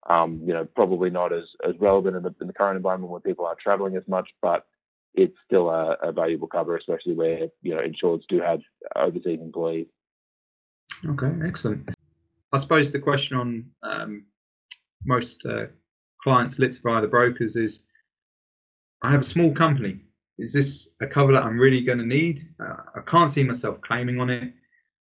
Um, 0.09 0.41
you 0.45 0.55
know, 0.55 0.65
probably 0.65 1.11
not 1.11 1.33
as, 1.33 1.45
as 1.69 1.75
relevant 1.81 2.17
in 2.17 2.23
the, 2.23 2.35
in 2.41 2.47
the 2.47 2.53
current 2.53 2.77
environment 2.77 3.11
where 3.11 3.21
people 3.21 3.45
aren't 3.45 3.59
traveling 3.59 3.97
as 3.97 4.05
much, 4.07 4.29
but 4.41 4.67
it's 5.15 5.37
still 5.47 5.69
a, 5.69 5.97
a 6.03 6.13
valuable 6.13 6.49
cover, 6.49 6.77
especially 6.77 7.15
where, 7.15 7.49
you 7.63 7.75
know, 7.75 7.81
insureds 7.81 8.23
do 8.29 8.41
have 8.41 8.61
overseas 8.97 9.41
employees. 9.41 9.87
Okay, 11.07 11.33
excellent. 11.45 11.91
I 12.53 12.59
suppose 12.59 12.93
the 12.93 12.99
question 12.99 13.37
on 13.37 13.71
um, 13.83 14.25
most 15.05 15.45
uh, 15.47 15.67
clients' 16.23 16.59
lips 16.59 16.79
via 16.79 17.01
the 17.01 17.09
brokers 17.09 17.57
is 17.57 17.81
I 19.03 19.11
have 19.11 19.21
a 19.21 19.25
small 19.25 19.55
company 19.55 20.01
is 20.39 20.53
this 20.53 20.91
a 21.01 21.07
cover 21.07 21.33
that 21.33 21.45
I'm 21.45 21.59
really 21.59 21.83
going 21.83 21.99
to 21.99 22.07
need? 22.07 22.41
Uh, 22.61 22.77
I 22.97 23.01
can't 23.07 23.31
see 23.31 23.43
myself 23.43 23.81
claiming 23.81 24.21
on 24.21 24.31
it. 24.31 24.53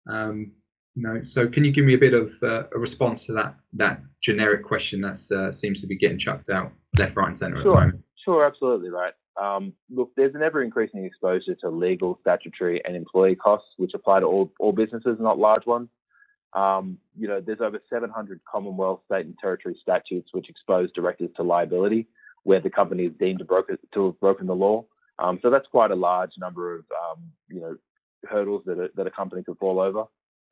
Um, 0.08 0.52
you 0.94 1.02
know, 1.02 1.22
so 1.22 1.48
can 1.48 1.64
you 1.64 1.72
give 1.72 1.86
me 1.86 1.94
a 1.94 1.98
bit 1.98 2.12
of 2.12 2.32
uh, 2.42 2.64
a 2.74 2.78
response 2.78 3.24
to 3.26 3.32
that 3.32 3.54
that 3.72 4.02
generic 4.22 4.62
question 4.62 5.00
that 5.00 5.18
uh, 5.34 5.52
seems 5.52 5.80
to 5.80 5.86
be 5.86 5.96
getting 5.96 6.18
chucked 6.18 6.50
out 6.50 6.70
left, 6.98 7.16
right, 7.16 7.28
and 7.28 7.38
centre 7.38 7.62
sure. 7.62 7.70
at 7.70 7.74
the 7.74 7.80
moment? 7.80 8.04
Sure, 8.22 8.44
absolutely 8.44 8.90
right. 8.90 9.14
Um, 9.40 9.72
look, 9.90 10.10
there's 10.16 10.34
an 10.34 10.42
ever 10.42 10.62
increasing 10.62 11.04
exposure 11.04 11.54
to 11.56 11.70
legal, 11.70 12.18
statutory, 12.20 12.82
and 12.84 12.94
employee 12.94 13.34
costs, 13.34 13.68
which 13.76 13.92
apply 13.94 14.20
to 14.20 14.26
all, 14.26 14.52
all 14.58 14.72
businesses, 14.72 15.16
not 15.18 15.38
large 15.38 15.66
ones. 15.66 15.88
Um, 16.52 16.98
you 17.18 17.28
know, 17.28 17.40
there's 17.40 17.62
over 17.62 17.80
700 17.88 18.40
Commonwealth, 18.50 19.00
state, 19.06 19.24
and 19.24 19.38
territory 19.38 19.76
statutes 19.80 20.30
which 20.32 20.50
expose 20.50 20.92
directors 20.92 21.30
to 21.36 21.42
liability 21.42 22.08
where 22.44 22.60
the 22.60 22.70
company 22.70 23.04
is 23.04 23.12
deemed 23.18 23.38
to, 23.38 23.44
broke, 23.44 23.68
to 23.68 24.06
have 24.06 24.20
broken 24.20 24.46
the 24.46 24.54
law. 24.54 24.84
Um, 25.18 25.38
so 25.42 25.50
that's 25.50 25.68
quite 25.68 25.90
a 25.90 25.96
large 25.96 26.32
number 26.38 26.74
of 26.74 26.84
um, 26.90 27.22
you 27.48 27.60
know 27.60 27.76
hurdles 28.28 28.62
that 28.66 28.78
a, 28.78 28.88
that 28.96 29.06
a 29.06 29.10
company 29.10 29.42
could 29.42 29.58
fall 29.58 29.80
over. 29.80 30.04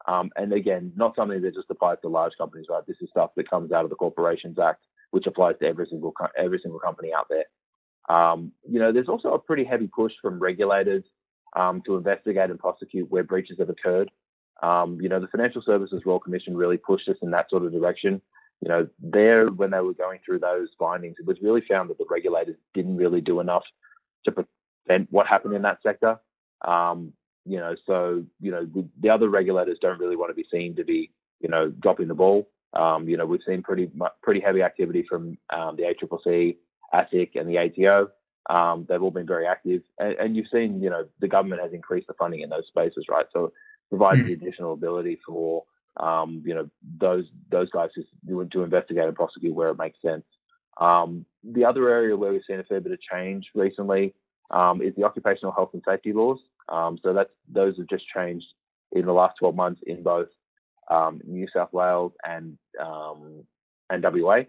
Um, 0.07 0.31
and 0.37 0.53
again, 0.53 0.93
not 0.97 1.15
something 1.17 1.43
that 1.43 1.55
just 1.55 1.71
applies 1.71 1.99
to 2.03 2.09
large 2.09 2.33
companies, 2.39 2.67
right? 2.71 2.87
This 2.87 2.97
is 3.01 3.11
stuff 3.11 3.31
that 3.37 3.51
comes 3.51 3.73
out 3.73 3.85
of 3.85 3.91
the 3.91 3.97
Corporations 3.97 4.59
Act, 4.59 4.83
which 5.11 5.27
applies 5.27 5.57
to 5.61 5.67
every 5.67 5.87
single 5.91 6.15
every 6.39 6.61
single 6.63 6.81
company 6.81 7.11
out 7.17 7.27
there. 7.29 7.45
Um, 8.11 8.52
you 8.69 8.81
know, 8.81 8.93
there's 8.93 9.09
also 9.09 9.35
a 9.35 9.38
pretty 9.38 9.64
heavy 9.64 9.87
push 9.87 10.12
from 10.21 10.40
regulators 10.40 11.05
um, 11.55 11.81
to 11.87 11.97
investigate 11.97 12.50
and 12.50 12.59
prosecute 12.59 13.09
where 13.09 13.23
breaches 13.23 13.59
have 13.61 13.71
occurred. 13.71 14.11
Um, 14.62 14.99
you 15.00 15.09
know, 15.09 15.21
the 15.21 15.29
Financial 15.29 15.62
Services 15.62 16.02
Royal 16.05 16.19
Commission 16.19 16.57
really 16.57 16.76
pushed 16.76 17.09
us 17.09 17.17
in 17.23 17.31
that 17.31 17.49
sort 17.50 17.64
of 17.64 17.73
direction. 17.73 18.21
You 18.61 18.69
know, 18.69 18.88
there 18.99 19.47
when 19.47 19.71
they 19.71 19.81
were 19.81 19.95
going 19.95 20.19
through 20.25 20.40
those 20.40 20.69
findings, 20.79 21.17
it 21.19 21.26
was 21.26 21.38
really 21.40 21.62
found 21.69 21.88
that 21.88 21.99
the 21.99 22.05
regulators 22.11 22.57
didn't 22.75 22.97
really 22.97 23.21
do 23.21 23.40
enough 23.40 23.62
to 24.25 24.33
prevent 24.33 25.11
what 25.11 25.26
happened 25.26 25.55
in 25.55 25.62
that 25.62 25.79
sector. 25.83 26.19
Um, 26.67 27.12
you 27.47 27.59
know, 27.59 27.75
so 27.87 28.25
you 28.40 28.50
know 28.50 28.67
the, 28.67 28.87
the, 29.00 29.09
other 29.09 29.31
regulators 29.31 29.79
don't 29.81 29.99
really 29.99 30.17
want 30.17 30.31
to 30.31 30.35
be 30.35 30.47
seen 30.52 30.76
to 30.76 30.85
be 30.85 31.11
you 31.40 31.49
know 31.49 31.71
dropping 31.71 32.09
the 32.09 32.14
ball. 32.14 32.50
Um, 32.75 33.09
you 33.09 33.17
know, 33.17 33.25
we've 33.25 33.40
seen 33.47 33.62
pretty 33.62 33.90
pretty 34.23 34.40
heavy 34.40 34.62
activity 34.62 35.07
from 35.09 35.38
um, 35.49 35.76
the 35.76 35.85
ACCC, 35.85 36.57
ASIC, 36.95 37.31
and 37.37 37.49
the 37.49 37.59
ATO. 37.59 38.11
Um, 38.49 38.87
they've 38.89 39.03
all 39.03 39.11
been 39.11 39.27
very 39.27 39.47
active, 39.47 39.83
and, 39.99 40.15
and, 40.15 40.37
you've 40.37 40.49
seen, 40.53 40.83
you 40.83 40.91
know, 40.91 41.05
the 41.21 41.29
government 41.29 41.63
has 41.63 41.73
increased 41.73 42.09
the 42.09 42.15
funding 42.15 42.41
in 42.41 42.51
those 42.51 42.67
spaces, 42.67 43.05
right? 43.09 43.27
So 43.33 43.45
it 43.47 43.53
provides 43.91 44.21
mm. 44.21 44.27
the 44.27 44.33
additional 44.33 44.73
ability 44.73 45.21
for, 45.25 45.65
um, 45.99 46.43
you 46.45 46.55
know, 46.55 46.69
those 46.99 47.27
those 47.51 47.71
guys 47.71 47.91
to, 47.95 48.47
to 48.47 48.63
investigate 48.63 49.05
and 49.05 49.15
prosecute 49.15 49.55
where 49.55 49.69
it 49.69 49.79
makes 49.79 50.01
sense. 50.03 50.25
Um, 50.81 51.27
the 51.45 51.65
other 51.65 51.89
area 51.91 52.17
where 52.17 52.33
we've 52.33 52.43
seen 52.47 52.61
a 52.61 52.65
fair 52.65 52.81
bit 52.81 52.93
of 52.93 53.01
change 53.01 53.47
recently 53.55 54.15
um, 54.51 54.83
is 54.83 54.95
the 54.97 55.05
occupational 55.05 55.53
health 55.53 55.71
and 55.75 55.83
safety 55.87 56.13
laws. 56.13 56.39
Um, 56.69 56.99
so 57.03 57.13
that's 57.13 57.31
those 57.49 57.77
have 57.79 57.89
just 57.89 58.05
changed 58.09 58.47
in 58.93 59.07
the 59.07 59.13
last 59.13 59.37
12 59.39 59.55
months 59.55 59.81
in 59.87 60.03
both 60.03 60.29
um, 60.91 61.21
New 61.25 61.47
South 61.55 61.73
Wales 61.73 62.13
and 62.25 62.59
um, 62.81 63.45
and 63.91 64.03
WA. 64.03 64.43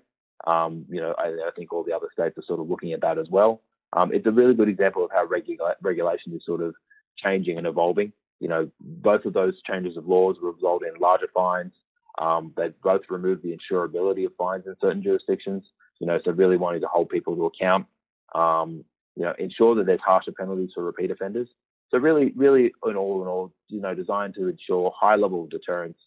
Um, 0.47 0.85
you 0.89 0.99
know, 0.99 1.13
I, 1.17 1.27
I, 1.27 1.51
think 1.55 1.71
all 1.71 1.83
the 1.83 1.93
other 1.93 2.07
states 2.11 2.37
are 2.37 2.43
sort 2.47 2.59
of 2.59 2.69
looking 2.69 2.93
at 2.93 3.01
that 3.01 3.19
as 3.19 3.27
well. 3.29 3.61
Um, 3.93 4.11
it's 4.13 4.25
a 4.25 4.31
really 4.31 4.53
good 4.53 4.69
example 4.69 5.05
of 5.05 5.11
how 5.11 5.25
regula- 5.25 5.75
regulation 5.81 6.33
is 6.33 6.41
sort 6.45 6.61
of 6.61 6.73
changing 7.17 7.57
and 7.57 7.67
evolving. 7.67 8.11
You 8.39 8.47
know, 8.47 8.71
both 8.79 9.25
of 9.25 9.33
those 9.33 9.61
changes 9.61 9.97
of 9.97 10.07
laws 10.07 10.37
result 10.41 10.83
in 10.83 10.99
larger 10.99 11.27
fines. 11.33 11.73
Um, 12.19 12.53
they've 12.57 12.73
both 12.81 13.01
removed 13.09 13.43
the 13.43 13.55
insurability 13.55 14.25
of 14.25 14.35
fines 14.35 14.63
in 14.65 14.75
certain 14.81 15.03
jurisdictions. 15.03 15.63
You 15.99 16.07
know, 16.07 16.19
so 16.25 16.31
really 16.31 16.57
wanting 16.57 16.81
to 16.81 16.87
hold 16.87 17.09
people 17.09 17.35
to 17.35 17.45
account. 17.45 17.85
Um, 18.33 18.83
you 19.15 19.23
know, 19.23 19.33
ensure 19.37 19.75
that 19.75 19.85
there's 19.85 19.99
harsher 20.03 20.31
penalties 20.31 20.71
for 20.73 20.83
repeat 20.83 21.11
offenders. 21.11 21.49
So 21.91 21.97
really, 21.97 22.31
really, 22.35 22.71
in 22.85 22.95
all 22.95 23.21
in 23.21 23.27
all, 23.27 23.53
you 23.67 23.81
know, 23.81 23.93
designed 23.93 24.33
to 24.35 24.47
ensure 24.47 24.93
high 24.97 25.17
level 25.17 25.43
of 25.43 25.49
deterrence 25.49 25.97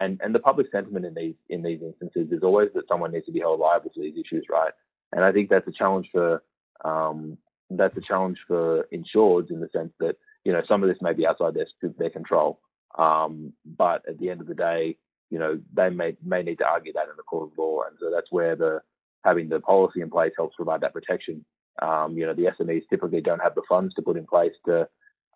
and 0.00 0.20
and 0.22 0.34
the 0.34 0.40
public 0.40 0.68
sentiment 0.70 1.04
in 1.04 1.14
these 1.14 1.34
in 1.48 1.62
these 1.62 1.80
instances 1.82 2.30
is 2.32 2.42
always 2.42 2.68
that 2.74 2.88
someone 2.88 3.12
needs 3.12 3.26
to 3.26 3.32
be 3.32 3.40
held 3.40 3.60
liable 3.60 3.90
for 3.94 4.00
these 4.00 4.16
issues, 4.18 4.46
right? 4.50 4.72
And 5.12 5.24
I 5.24 5.32
think 5.32 5.48
that's 5.48 5.66
a 5.66 5.72
challenge 5.72 6.08
for 6.12 6.42
um, 6.84 7.38
that's 7.70 7.96
a 7.96 8.00
challenge 8.00 8.38
for 8.46 8.86
insureds 8.92 9.50
in 9.50 9.60
the 9.60 9.68
sense 9.72 9.92
that 10.00 10.16
you 10.44 10.52
know 10.52 10.62
some 10.68 10.82
of 10.82 10.88
this 10.88 10.98
may 11.00 11.12
be 11.12 11.26
outside 11.26 11.54
their 11.54 11.66
their 11.98 12.10
control, 12.10 12.60
um, 12.98 13.52
but 13.64 14.02
at 14.08 14.18
the 14.18 14.30
end 14.30 14.40
of 14.40 14.46
the 14.46 14.54
day, 14.54 14.96
you 15.30 15.38
know 15.38 15.58
they 15.74 15.90
may 15.90 16.16
may 16.24 16.42
need 16.42 16.58
to 16.58 16.66
argue 16.66 16.92
that 16.92 17.08
in 17.08 17.16
the 17.16 17.22
court 17.22 17.50
of 17.50 17.58
law, 17.58 17.82
and 17.88 17.96
so 18.00 18.10
that's 18.14 18.30
where 18.30 18.56
the 18.56 18.80
having 19.24 19.48
the 19.48 19.60
policy 19.60 20.00
in 20.00 20.10
place 20.10 20.32
helps 20.36 20.56
provide 20.56 20.80
that 20.80 20.94
protection. 20.94 21.44
Um, 21.82 22.16
you 22.16 22.26
know 22.26 22.34
the 22.34 22.50
SMEs 22.58 22.88
typically 22.88 23.20
don't 23.20 23.42
have 23.42 23.54
the 23.54 23.62
funds 23.68 23.94
to 23.94 24.02
put 24.02 24.16
in 24.16 24.26
place 24.26 24.54
to 24.66 24.88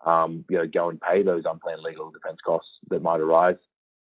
um, 0.06 0.44
you 0.48 0.58
know 0.58 0.66
go 0.66 0.88
and 0.90 1.00
pay 1.00 1.22
those 1.22 1.44
unplanned 1.44 1.82
legal 1.82 2.10
defence 2.10 2.38
costs 2.44 2.70
that 2.90 3.02
might 3.02 3.20
arise. 3.20 3.56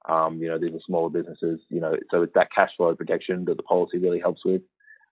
Um, 0.07 0.41
you 0.41 0.47
know, 0.47 0.59
these 0.59 0.73
are 0.73 0.79
smaller 0.85 1.09
businesses, 1.09 1.59
you 1.69 1.79
know, 1.79 1.95
so 2.11 2.21
it's 2.21 2.33
that 2.35 2.53
cash 2.53 2.71
flow 2.77 2.95
protection 2.95 3.45
that 3.45 3.57
the 3.57 3.63
policy 3.63 3.97
really 3.97 4.19
helps 4.19 4.45
with. 4.45 4.61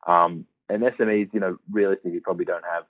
Um, 0.07 0.45
and 0.69 0.83
SMEs, 0.83 1.33
you 1.33 1.39
know, 1.39 1.57
realistically 1.71 2.19
probably 2.19 2.45
don't 2.45 2.63
have 2.63 2.83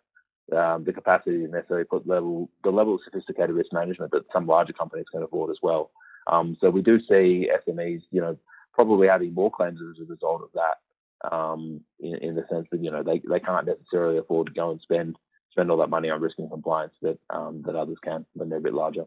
um, 0.52 0.84
the 0.84 0.94
capacity 0.94 1.38
to 1.40 1.48
necessarily 1.48 1.86
put 1.86 2.08
level 2.08 2.50
the 2.64 2.72
level 2.72 2.96
of 2.96 3.02
sophisticated 3.06 3.56
risk 3.56 3.72
management 3.72 4.12
that 4.12 4.26
some 4.34 4.46
larger 4.46 4.74
companies 4.74 5.06
can 5.12 5.24
afford 5.24 5.50
as 5.50 5.58
well. 5.62 5.92
Um, 6.28 6.58
so 6.60 6.70
we 6.70 6.82
do 6.82 7.00
see 7.00 7.50
SMEs, 7.68 8.02
you 8.12 8.22
know, 8.22 8.38
probably 8.74 9.08
having 9.08 9.34
more 9.34 9.52
claims 9.52 9.80
as 9.82 10.02
a 10.02 10.06
result 10.06 10.42
of 10.42 10.50
that, 10.54 11.36
um, 11.36 11.82
in, 12.00 12.16
in, 12.16 12.36
the 12.36 12.46
sense 12.50 12.68
that 12.72 12.84
you 12.84 12.92
know 12.92 13.04
they, 13.04 13.22
they 13.30 13.40
can't 13.40 13.68
necessarily 13.68 14.18
afford 14.18 14.48
to 14.48 14.54
go 14.54 14.72
and 14.72 14.82
spend 14.82 15.16
spend 15.52 15.72
all 15.72 15.78
that 15.78 15.90
money 15.90 16.10
on 16.10 16.22
risk 16.22 16.40
and 16.40 16.50
compliance 16.50 16.94
that 17.02 17.18
um, 17.30 17.62
that 17.66 17.76
others 17.76 17.98
can 18.04 18.26
when 18.34 18.50
they're 18.50 18.60
a 18.60 18.62
bit 18.62 18.74
larger. 18.74 19.06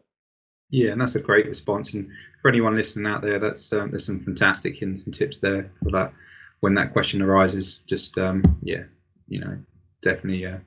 Yeah, 0.69 0.91
and 0.91 0.99
that's 0.99 1.15
a 1.15 1.21
great 1.21 1.45
response. 1.45 1.93
And 1.93 2.09
for 2.41 2.49
anyone 2.49 2.75
listening 2.75 3.05
out 3.05 3.21
there, 3.21 3.39
that's 3.39 3.71
um, 3.71 3.91
there's 3.91 4.05
some 4.05 4.23
fantastic 4.23 4.75
hints 4.75 5.05
and 5.05 5.13
tips 5.13 5.39
there 5.39 5.71
for 5.83 5.91
that 5.91 6.13
when 6.59 6.73
that 6.75 6.93
question 6.93 7.21
arises. 7.21 7.81
Just 7.87 8.17
um, 8.17 8.43
yeah, 8.61 8.83
you 9.27 9.39
know, 9.39 9.57
definitely, 10.01 10.45
uh, 10.45 10.57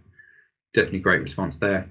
definitely 0.75 1.01
great 1.01 1.21
response 1.21 1.59
there. 1.59 1.91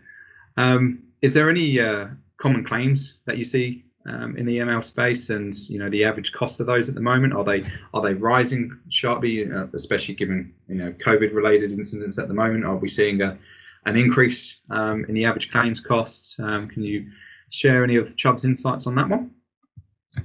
Um, 0.57 1.03
is 1.21 1.33
there 1.33 1.49
any 1.49 1.79
uh, 1.79 2.07
common 2.37 2.63
claims 2.63 3.15
that 3.25 3.37
you 3.37 3.45
see 3.45 3.85
um, 4.07 4.35
in 4.37 4.45
the 4.45 4.57
ML 4.57 4.83
space, 4.83 5.29
and 5.29 5.55
you 5.69 5.77
know 5.77 5.89
the 5.89 6.03
average 6.03 6.31
cost 6.31 6.59
of 6.59 6.65
those 6.65 6.89
at 6.89 6.95
the 6.95 7.01
moment? 7.01 7.33
Are 7.33 7.43
they 7.43 7.63
are 7.93 8.01
they 8.01 8.15
rising 8.15 8.75
sharply, 8.89 9.51
uh, 9.51 9.67
especially 9.73 10.15
given 10.15 10.51
you 10.67 10.75
know 10.75 10.91
COVID-related 10.93 11.71
incidents 11.71 12.17
at 12.17 12.27
the 12.27 12.33
moment? 12.33 12.65
Are 12.65 12.75
we 12.75 12.89
seeing 12.89 13.21
a 13.21 13.37
an 13.85 13.95
increase 13.95 14.57
um, 14.71 15.05
in 15.05 15.13
the 15.13 15.25
average 15.25 15.51
claims 15.51 15.79
costs? 15.79 16.35
Um, 16.39 16.67
can 16.67 16.81
you 16.83 17.11
share 17.49 17.83
any 17.83 17.95
of 17.95 18.15
Chubb's 18.17 18.45
insights 18.45 18.87
on 18.87 18.95
that 18.95 19.09
one? 19.09 19.31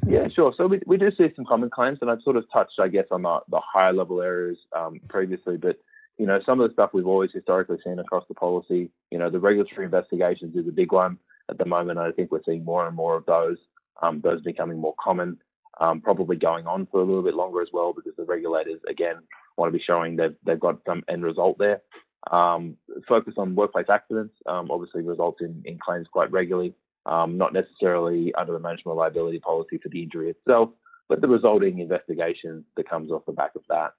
Yeah, 0.07 0.29
sure. 0.29 0.53
So 0.57 0.67
we, 0.67 0.81
we 0.87 0.97
do 0.97 1.11
see 1.17 1.29
some 1.37 1.45
common 1.45 1.71
claims, 1.71 1.99
and 2.01 2.11
I've 2.11 2.23
sort 2.23 2.37
of 2.37 2.45
touched, 2.53 2.81
I 2.81 2.89
guess, 2.89 3.07
on 3.11 3.23
the, 3.23 3.41
the 3.49 3.61
higher 3.61 3.93
level 3.93 4.23
areas 4.23 4.59
um, 4.75 5.01
previously. 5.09 5.57
But 5.57 5.79
you 6.19 6.27
know, 6.27 6.41
some 6.47 6.61
of 6.61 6.69
the 6.69 6.73
stuff 6.73 6.91
we've 6.93 7.07
always 7.07 7.31
historically 7.33 7.79
seen 7.85 7.99
across 7.99 8.25
the 8.29 8.35
policy. 8.35 8.91
You 9.11 9.19
know, 9.19 9.31
the 9.31 9.41
regulatory 9.41 9.85
investigations 9.85 10.57
is 10.57 10.69
a 10.69 10.73
big 10.73 10.93
one 10.93 11.19
at 11.51 11.59
the 11.59 11.65
moment. 11.65 11.99
I 11.99 12.13
think 12.13 12.31
we're 12.31 12.43
seeing 12.45 12.65
more 12.65 12.87
and 12.87 12.97
more 12.97 13.17
of 13.17 13.27
those. 13.27 13.59
Um, 14.03 14.21
those 14.23 14.43
becoming 14.43 14.79
more 14.79 14.95
common, 15.03 15.39
um, 15.81 16.01
probably 16.01 16.37
going 16.37 16.67
on 16.67 16.87
for 16.91 17.01
a 17.01 17.05
little 17.05 17.23
bit 17.23 17.35
longer 17.35 17.63
as 17.63 17.69
well, 17.73 17.93
because 17.93 18.13
the 18.17 18.25
regulators 18.25 18.81
again 18.89 19.17
want 19.57 19.73
to 19.73 19.79
be 19.79 19.85
showing 19.85 20.17
that 20.17 20.35
they've 20.45 20.59
got 20.59 20.81
some 20.87 21.05
end 21.09 21.25
result 21.25 21.59
there. 21.59 21.81
Um, 22.31 22.77
focus 23.07 23.35
on 23.37 23.55
workplace 23.55 23.87
accidents 23.91 24.35
um, 24.47 24.71
obviously 24.71 25.03
results 25.03 25.43
in, 25.43 25.63
in 25.67 25.79
claims 25.79 26.07
quite 26.11 26.33
regularly 26.33 26.75
um, 27.07 27.37
not 27.37 27.53
necessarily 27.53 28.35
under 28.35 28.53
the 28.53 28.59
management 28.59 28.97
liability 28.97 29.39
policy 29.39 29.79
for 29.79 29.89
the 29.89 30.03
injury 30.03 30.31
itself, 30.31 30.71
but 31.09 31.21
the 31.21 31.29
resulting 31.29 31.79
investigation 31.79 32.65
that 32.77 32.89
comes 32.89 33.11
off 33.11 33.27
the 33.27 33.33
back 33.33 33.53
of 33.57 33.63
that. 33.69 33.93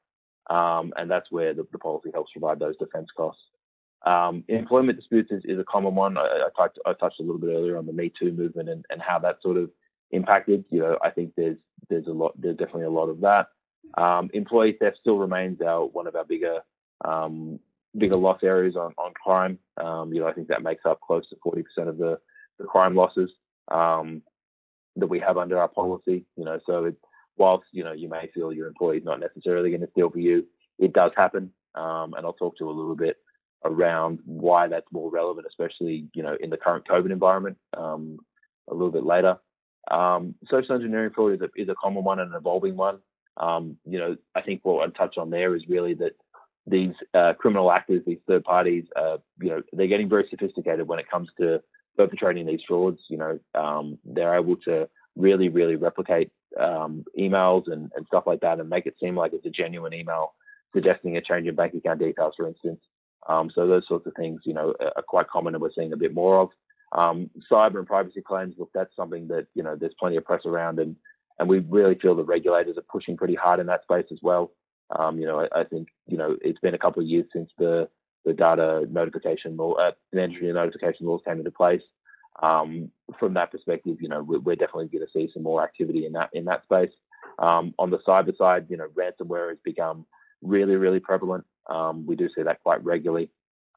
Um, 0.54 0.94
and 0.96 1.10
that's 1.10 1.32
where 1.32 1.54
the, 1.54 1.66
the, 1.72 1.80
policy 1.80 2.12
helps 2.14 2.32
provide 2.32 2.60
those 2.60 2.78
defence 2.78 3.08
costs. 3.18 3.42
Um, 4.06 4.44
employment 4.48 4.98
disputes 5.00 5.32
is, 5.32 5.42
is, 5.46 5.60
a 5.60 5.64
common 5.64 5.96
one. 5.96 6.18
I, 6.18 6.22
I, 6.22 6.50
touched, 6.56 6.78
I, 6.86 6.94
touched, 6.94 7.20
a 7.20 7.24
little 7.24 7.40
bit 7.40 7.50
earlier 7.50 7.78
on 7.78 7.88
the 7.88 7.94
Me 7.94 8.12
Too 8.20 8.32
movement 8.32 8.70
and, 8.70 8.86
and, 8.92 9.02
how 9.02 9.18
that 9.20 9.38
sort 9.42 9.58
of 9.58 9.72
impacted. 10.12 10.64
You 10.70 10.82
know, 10.82 11.00
I 11.04 11.10
think 11.10 11.34
there's 11.36 11.58
there's 11.90 12.06
a 12.06 12.12
lot, 12.12 12.40
there's 12.40 12.58
definitely 12.58 12.84
a 12.84 12.92
lot 12.92 13.10
of 13.10 13.22
that. 13.22 13.48
Um, 13.98 14.30
employee 14.36 14.78
theft 14.80 14.98
still 15.02 15.18
remains 15.18 15.62
our 15.62 15.86
one 15.86 16.06
of 16.06 16.16
our 16.16 16.26
bigger 16.26 16.60
um, 17.04 17.60
bigger 17.98 18.18
loss 18.18 18.42
areas 18.44 18.76
on 18.76 18.94
on 19.00 19.14
crime. 19.14 19.58
Um, 19.84 20.14
you 20.14 20.20
know, 20.20 20.28
I 20.28 20.34
think 20.34 20.50
that 20.50 20.62
makes 20.62 20.86
up 20.86 21.02
close 21.02 21.28
to 21.30 21.36
40% 21.38 21.64
of 21.88 21.98
the 21.98 22.20
the 22.60 22.66
crime 22.66 22.96
losses 22.96 23.30
um, 23.72 24.22
that 24.96 25.08
we 25.08 25.20
have 25.20 25.38
under 25.38 25.60
our 25.60 25.68
policy. 25.68 26.26
You 26.36 26.46
know, 26.46 26.60
so 26.66 26.86
it, 26.86 26.96
whilst 27.38 27.66
you 27.72 27.84
know 27.84 27.94
you 27.94 28.10
may 28.10 28.30
feel 28.34 28.54
your 28.54 28.68
employee 28.68 28.98
is 28.98 29.06
not 29.06 29.20
necessarily 29.20 29.70
going 29.70 29.82
to 29.82 29.92
steal 29.92 30.10
for 30.10 30.20
you, 30.20 30.46
it 30.80 30.94
does 30.94 31.12
happen, 31.16 31.52
um, 31.76 32.14
and 32.14 32.26
I'll 32.26 32.34
talk 32.34 32.58
to 32.58 32.70
a 32.70 32.72
little 32.72 32.96
bit 32.96 33.18
around 33.64 34.20
why 34.26 34.68
that's 34.68 34.92
more 34.92 35.10
relevant, 35.10 35.48
especially 35.48 36.08
you 36.14 36.24
know 36.24 36.38
in 36.40 36.50
the 36.50 36.58
current 36.58 36.88
COVID 36.88 37.12
environment 37.12 37.58
um, 37.78 38.20
a 38.70 38.74
little 38.74 38.92
bit 38.92 39.04
later. 39.04 39.38
Um, 39.92 40.34
social 40.50 40.76
engineering 40.76 41.12
fraud 41.14 41.34
is 41.34 41.42
a, 41.42 41.50
is 41.62 41.70
a 41.70 41.76
common 41.76 42.04
one 42.04 42.20
and 42.20 42.32
an 42.32 42.38
evolving 42.38 42.76
one. 42.76 43.00
Um, 43.38 43.78
you 43.86 44.00
know, 44.00 44.16
I 44.34 44.42
think 44.42 44.62
what 44.64 44.84
I'd 44.84 44.96
touch 44.96 45.18
on 45.18 45.30
there 45.30 45.56
is 45.56 45.64
really 45.68 45.94
that 45.96 46.14
these 46.68 46.94
uh, 47.14 47.34
criminal 47.38 47.72
actors, 47.72 48.02
these 48.06 48.20
third 48.28 48.44
parties, 48.44 48.86
uh, 48.96 49.18
you 49.40 49.50
know, 49.50 49.62
they're 49.74 49.88
getting 49.88 50.10
very 50.10 50.26
sophisticated 50.30 50.88
when 50.88 51.00
it 51.00 51.10
comes 51.10 51.30
to 51.40 51.62
perpetrating 51.98 52.46
these 52.46 52.62
frauds. 52.68 53.00
You 53.10 53.18
know, 53.18 53.40
um, 53.54 53.98
they're 54.06 54.38
able 54.38 54.58
to 54.66 54.88
really, 55.16 55.50
really 55.50 55.75
replicate 55.75 56.32
um, 56.60 57.06
emails 57.18 57.64
and, 57.72 57.92
and 57.96 58.06
stuff 58.08 58.24
like 58.25 58.42
that 58.42 58.60
and 58.60 58.70
make 58.70 58.86
it 58.86 58.96
seem 59.00 59.16
like 59.16 59.34
it's 59.34 59.46
a 59.46 59.50
genuine 59.50 59.94
email 59.94 60.34
suggesting 60.74 61.16
a 61.18 61.22
change 61.22 61.48
in 61.48 61.56
bank 61.56 61.74
account 61.74 62.00
details, 62.00 62.34
for 62.36 62.48
instance. 62.48 62.82
Um, 63.28 63.50
so 63.54 63.66
those 63.66 63.88
sorts 63.88 64.06
of 64.06 64.14
things, 64.16 64.42
you 64.46 64.54
know, 64.54 64.74
are 64.80 65.04
quite 65.08 65.28
common 65.30 65.56
and 65.56 65.62
we're 65.62 65.72
seeing 65.75 65.94
a 65.94 65.98
bit 65.98 66.14
more 66.14 66.42
of. 66.42 66.50
Um, 66.92 67.30
cyber 67.52 67.78
and 67.78 67.88
privacy 67.88 68.22
claims, 68.22 68.56
look, 68.58 68.70
that's 68.74 68.96
something 68.96 69.28
that, 69.30 69.48
you 69.56 69.64
know, 69.64 69.75
there's 69.75 69.96
plenty 70.00 70.18
of 70.18 70.25
press 70.25 70.46
around 70.46 70.80
and, 70.80 70.96
and 71.40 71.50
we 71.50 71.60
really 71.60 71.96
feel 71.96 72.16
the 72.16 72.24
regulators 72.24 72.78
are 72.78 72.86
pushing 72.90 73.18
pretty 73.18 73.36
hard 73.36 73.60
in 73.60 73.68
that 73.68 73.84
space 73.84 74.06
as 74.12 74.20
well. 74.22 74.52
Um, 74.98 75.18
you 75.18 75.25
know, 75.25 75.40
I, 75.42 75.62
I, 75.62 75.64
think, 75.64 75.88
you 76.08 76.18
know, 76.18 76.38
it's 76.42 76.60
been 76.60 76.75
a 76.75 76.80
couple 76.80 77.02
of 77.02 77.10
years 77.10 77.25
since 77.34 77.50
the 77.58 77.90
the 78.25 78.34
data 78.34 78.88
notification 78.91 79.55
law, 79.55 79.74
uh, 79.74 79.91
the 80.12 80.22
entry 80.22 80.51
notification 80.51 81.05
laws 81.05 81.22
came 81.25 81.38
into 81.38 81.51
place. 81.51 81.82
Um, 82.41 82.91
from 83.17 83.34
that 83.36 83.51
perspective, 83.51 83.98
you 84.01 84.10
know, 84.10 84.22
we're, 84.22 84.39
we're 84.39 84.55
definitely 84.55 84.88
going 84.88 85.05
to 85.05 85.12
see 85.13 85.32
some 85.34 85.44
more 85.44 85.63
activity 85.63 86.05
in 86.05 86.13
that 86.13 86.29
in 86.34 86.46
that 86.46 86.63
space. 86.63 86.91
Um, 87.39 87.74
on 87.79 87.91
the 87.91 88.00
cyber 88.00 88.36
side, 88.38 88.65
you 88.70 88.77
know, 88.77 88.88
ransomware 88.89 89.50
has 89.50 89.58
become 89.63 90.05
really, 90.41 90.75
really 90.75 91.00
prevalent. 91.00 91.46
Um, 91.67 92.05
we 92.05 92.15
do 92.15 92.29
see 92.36 92.44
that 92.44 92.62
quite 92.62 92.84
regularly. 92.84 93.29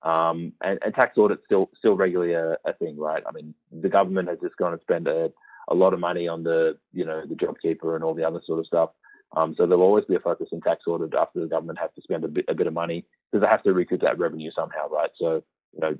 Um, 0.03 0.53
and, 0.63 0.79
and, 0.85 0.95
tax 0.95 1.19
audits 1.19 1.43
still 1.47 1.71
still 1.77 1.97
regularly 1.97 2.35
a, 2.35 2.57
a, 2.65 2.73
thing, 2.75 2.97
right? 2.97 3.23
I 3.27 3.33
mean, 3.33 3.53
the 3.73 3.89
government 3.89 4.29
has 4.29 4.39
just 4.41 4.57
gone 4.57 4.73
and 4.73 4.81
spent 4.81 5.09
a, 5.09 5.33
a 5.69 5.75
lot 5.75 5.93
of 5.93 5.99
money 5.99 6.29
on 6.29 6.45
the, 6.45 6.79
you 6.93 7.05
know, 7.05 7.23
the 7.27 7.35
JobKeeper 7.35 7.97
and 7.97 8.05
all 8.05 8.15
the 8.15 8.23
other 8.23 8.41
sort 8.47 8.61
of 8.61 8.67
stuff. 8.67 8.91
Um, 9.37 9.55
so 9.57 9.67
there'll 9.67 9.83
always 9.83 10.05
be 10.07 10.15
a 10.15 10.21
focus 10.21 10.49
in 10.53 10.61
tax 10.61 10.83
audit 10.87 11.15
after 11.15 11.41
the 11.41 11.47
government 11.47 11.79
has 11.79 11.91
to 11.97 12.03
spend 12.03 12.25
a 12.25 12.29
bit, 12.29 12.47
a 12.49 12.55
bit 12.55 12.67
of 12.67 12.73
money 12.73 13.05
because 13.31 13.43
they 13.43 13.51
have 13.51 13.63
to 13.65 13.73
recoup 13.75 14.01
that 14.01 14.19
revenue 14.19 14.51
somehow, 14.55 14.89
right? 14.89 15.11
So, 15.19 15.43
you 15.75 15.81
know, 15.81 15.99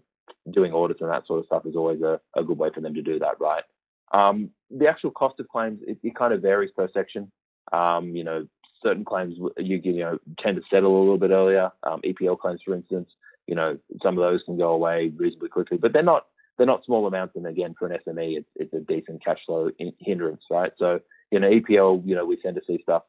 doing 0.51 0.73
audits 0.73 1.01
and 1.01 1.11
that 1.11 1.27
sort 1.27 1.41
of 1.41 1.47
stuff 1.47 1.67
is 1.67 1.77
always 1.77 2.01
a, 2.01 2.21
a 2.37 2.43
good 2.43 2.59
way 2.59 2.71
for 2.75 2.81
them 2.81 2.95
to 2.95 3.03
do 3.03 3.19
that 3.19 3.41
right. 3.41 3.65
Um, 4.13 4.51
the 4.71 4.89
actual 4.89 5.11
cost 5.11 5.41
of 5.41 5.49
claims 5.49 5.81
it, 5.87 5.99
it 6.03 6.17
kind 6.17 6.33
of 6.33 6.43
varies 6.43 6.71
per 6.75 6.89
section. 6.93 7.31
Um, 7.73 8.17
you 8.17 8.25
know, 8.25 8.47
certain 8.83 9.05
claims 9.05 9.37
you, 9.59 9.81
you 9.83 10.01
know 10.01 10.19
tend 10.39 10.57
to 10.57 10.63
settle 10.71 10.97
a 10.97 11.01
little 11.01 11.19
bit 11.19 11.31
earlier. 11.31 11.71
Um, 11.83 12.01
EPL 12.03 12.39
claims, 12.39 12.61
for 12.65 12.75
instance, 12.75 13.11
you 13.47 13.55
know 13.55 13.79
some 14.03 14.17
of 14.17 14.23
those 14.23 14.43
can 14.45 14.57
go 14.57 14.71
away 14.71 15.13
reasonably 15.15 15.51
quickly, 15.51 15.77
but 15.77 15.93
they're 15.93 16.03
not 16.03 16.27
they're 16.57 16.67
not 16.67 16.85
small 16.85 17.07
amounts. 17.07 17.37
And 17.37 17.47
again, 17.47 17.75
for 17.79 17.87
an 17.87 17.99
SME, 18.07 18.39
it's, 18.39 18.49
it's 18.57 18.75
a 18.75 18.81
decent 18.81 19.25
cash 19.25 19.39
flow 19.47 19.71
hindrance, 20.01 20.43
right? 20.51 20.73
So 20.79 21.01
know 21.41 21.49
EPL, 21.49 22.03
you 22.07 22.15
know 22.15 22.25
we 22.25 22.37
tend 22.37 22.57
to 22.57 22.63
see 22.67 22.81
stuff. 22.83 23.03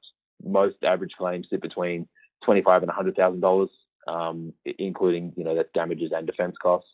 Most 0.43 0.75
average 0.83 1.13
claims 1.17 1.47
sit 1.49 1.61
between 1.61 2.07
twenty 2.43 2.61
five 2.61 2.81
and 2.81 2.91
hundred 2.91 3.15
thousand 3.15 3.41
dollars, 3.41 3.69
um, 4.07 4.53
including 4.77 5.33
you 5.35 5.43
know 5.43 5.55
that's 5.55 5.71
damages 5.73 6.11
and 6.15 6.27
defence 6.27 6.55
costs. 6.61 6.89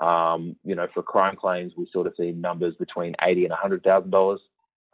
Um, 0.00 0.56
you 0.64 0.74
know, 0.74 0.86
for 0.94 1.02
crime 1.02 1.36
claims, 1.36 1.72
we 1.76 1.88
sort 1.92 2.06
of 2.06 2.14
see 2.16 2.32
numbers 2.32 2.74
between 2.78 3.14
eighty 3.22 3.44
and 3.44 3.52
hundred 3.52 3.82
thousand 3.82 4.10
dollars. 4.10 4.40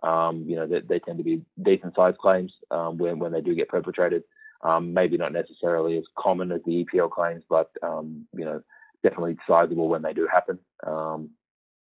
Um, 0.02 0.44
you 0.46 0.56
know, 0.56 0.66
they, 0.66 0.80
they, 0.80 0.98
tend 0.98 1.16
to 1.16 1.24
be 1.24 1.40
decent 1.62 1.94
sized 1.96 2.18
claims 2.18 2.52
um, 2.70 2.98
when, 2.98 3.18
when 3.18 3.32
they 3.32 3.40
do 3.40 3.54
get 3.54 3.70
perpetrated. 3.70 4.22
Um, 4.60 4.92
maybe 4.92 5.16
not 5.16 5.32
necessarily 5.32 5.96
as 5.96 6.04
common 6.18 6.52
as 6.52 6.60
the 6.66 6.84
EPL 6.84 7.10
claims, 7.10 7.42
but, 7.48 7.70
you 7.82 8.44
know, 8.44 8.60
definitely 9.02 9.36
sizable 9.46 9.88
when 9.88 10.02
they 10.02 10.12
do 10.12 10.28
happen. 10.30 10.58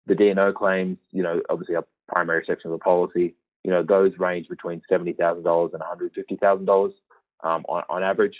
The 0.08 0.16
D&O 0.16 0.54
claims, 0.54 0.98
you 1.12 1.22
know, 1.22 1.42
obviously 1.50 1.76
a 1.76 1.84
primary 2.08 2.44
section 2.48 2.72
of 2.72 2.80
the 2.80 2.84
policy, 2.84 3.36
you 3.68 3.74
know, 3.74 3.84
those 3.84 4.14
range 4.18 4.48
between 4.48 4.82
$70,000 4.90 5.74
and 5.74 6.42
$150,000 6.42 6.92
um, 7.44 7.66
on, 7.68 7.84
on 7.90 8.02
average. 8.02 8.38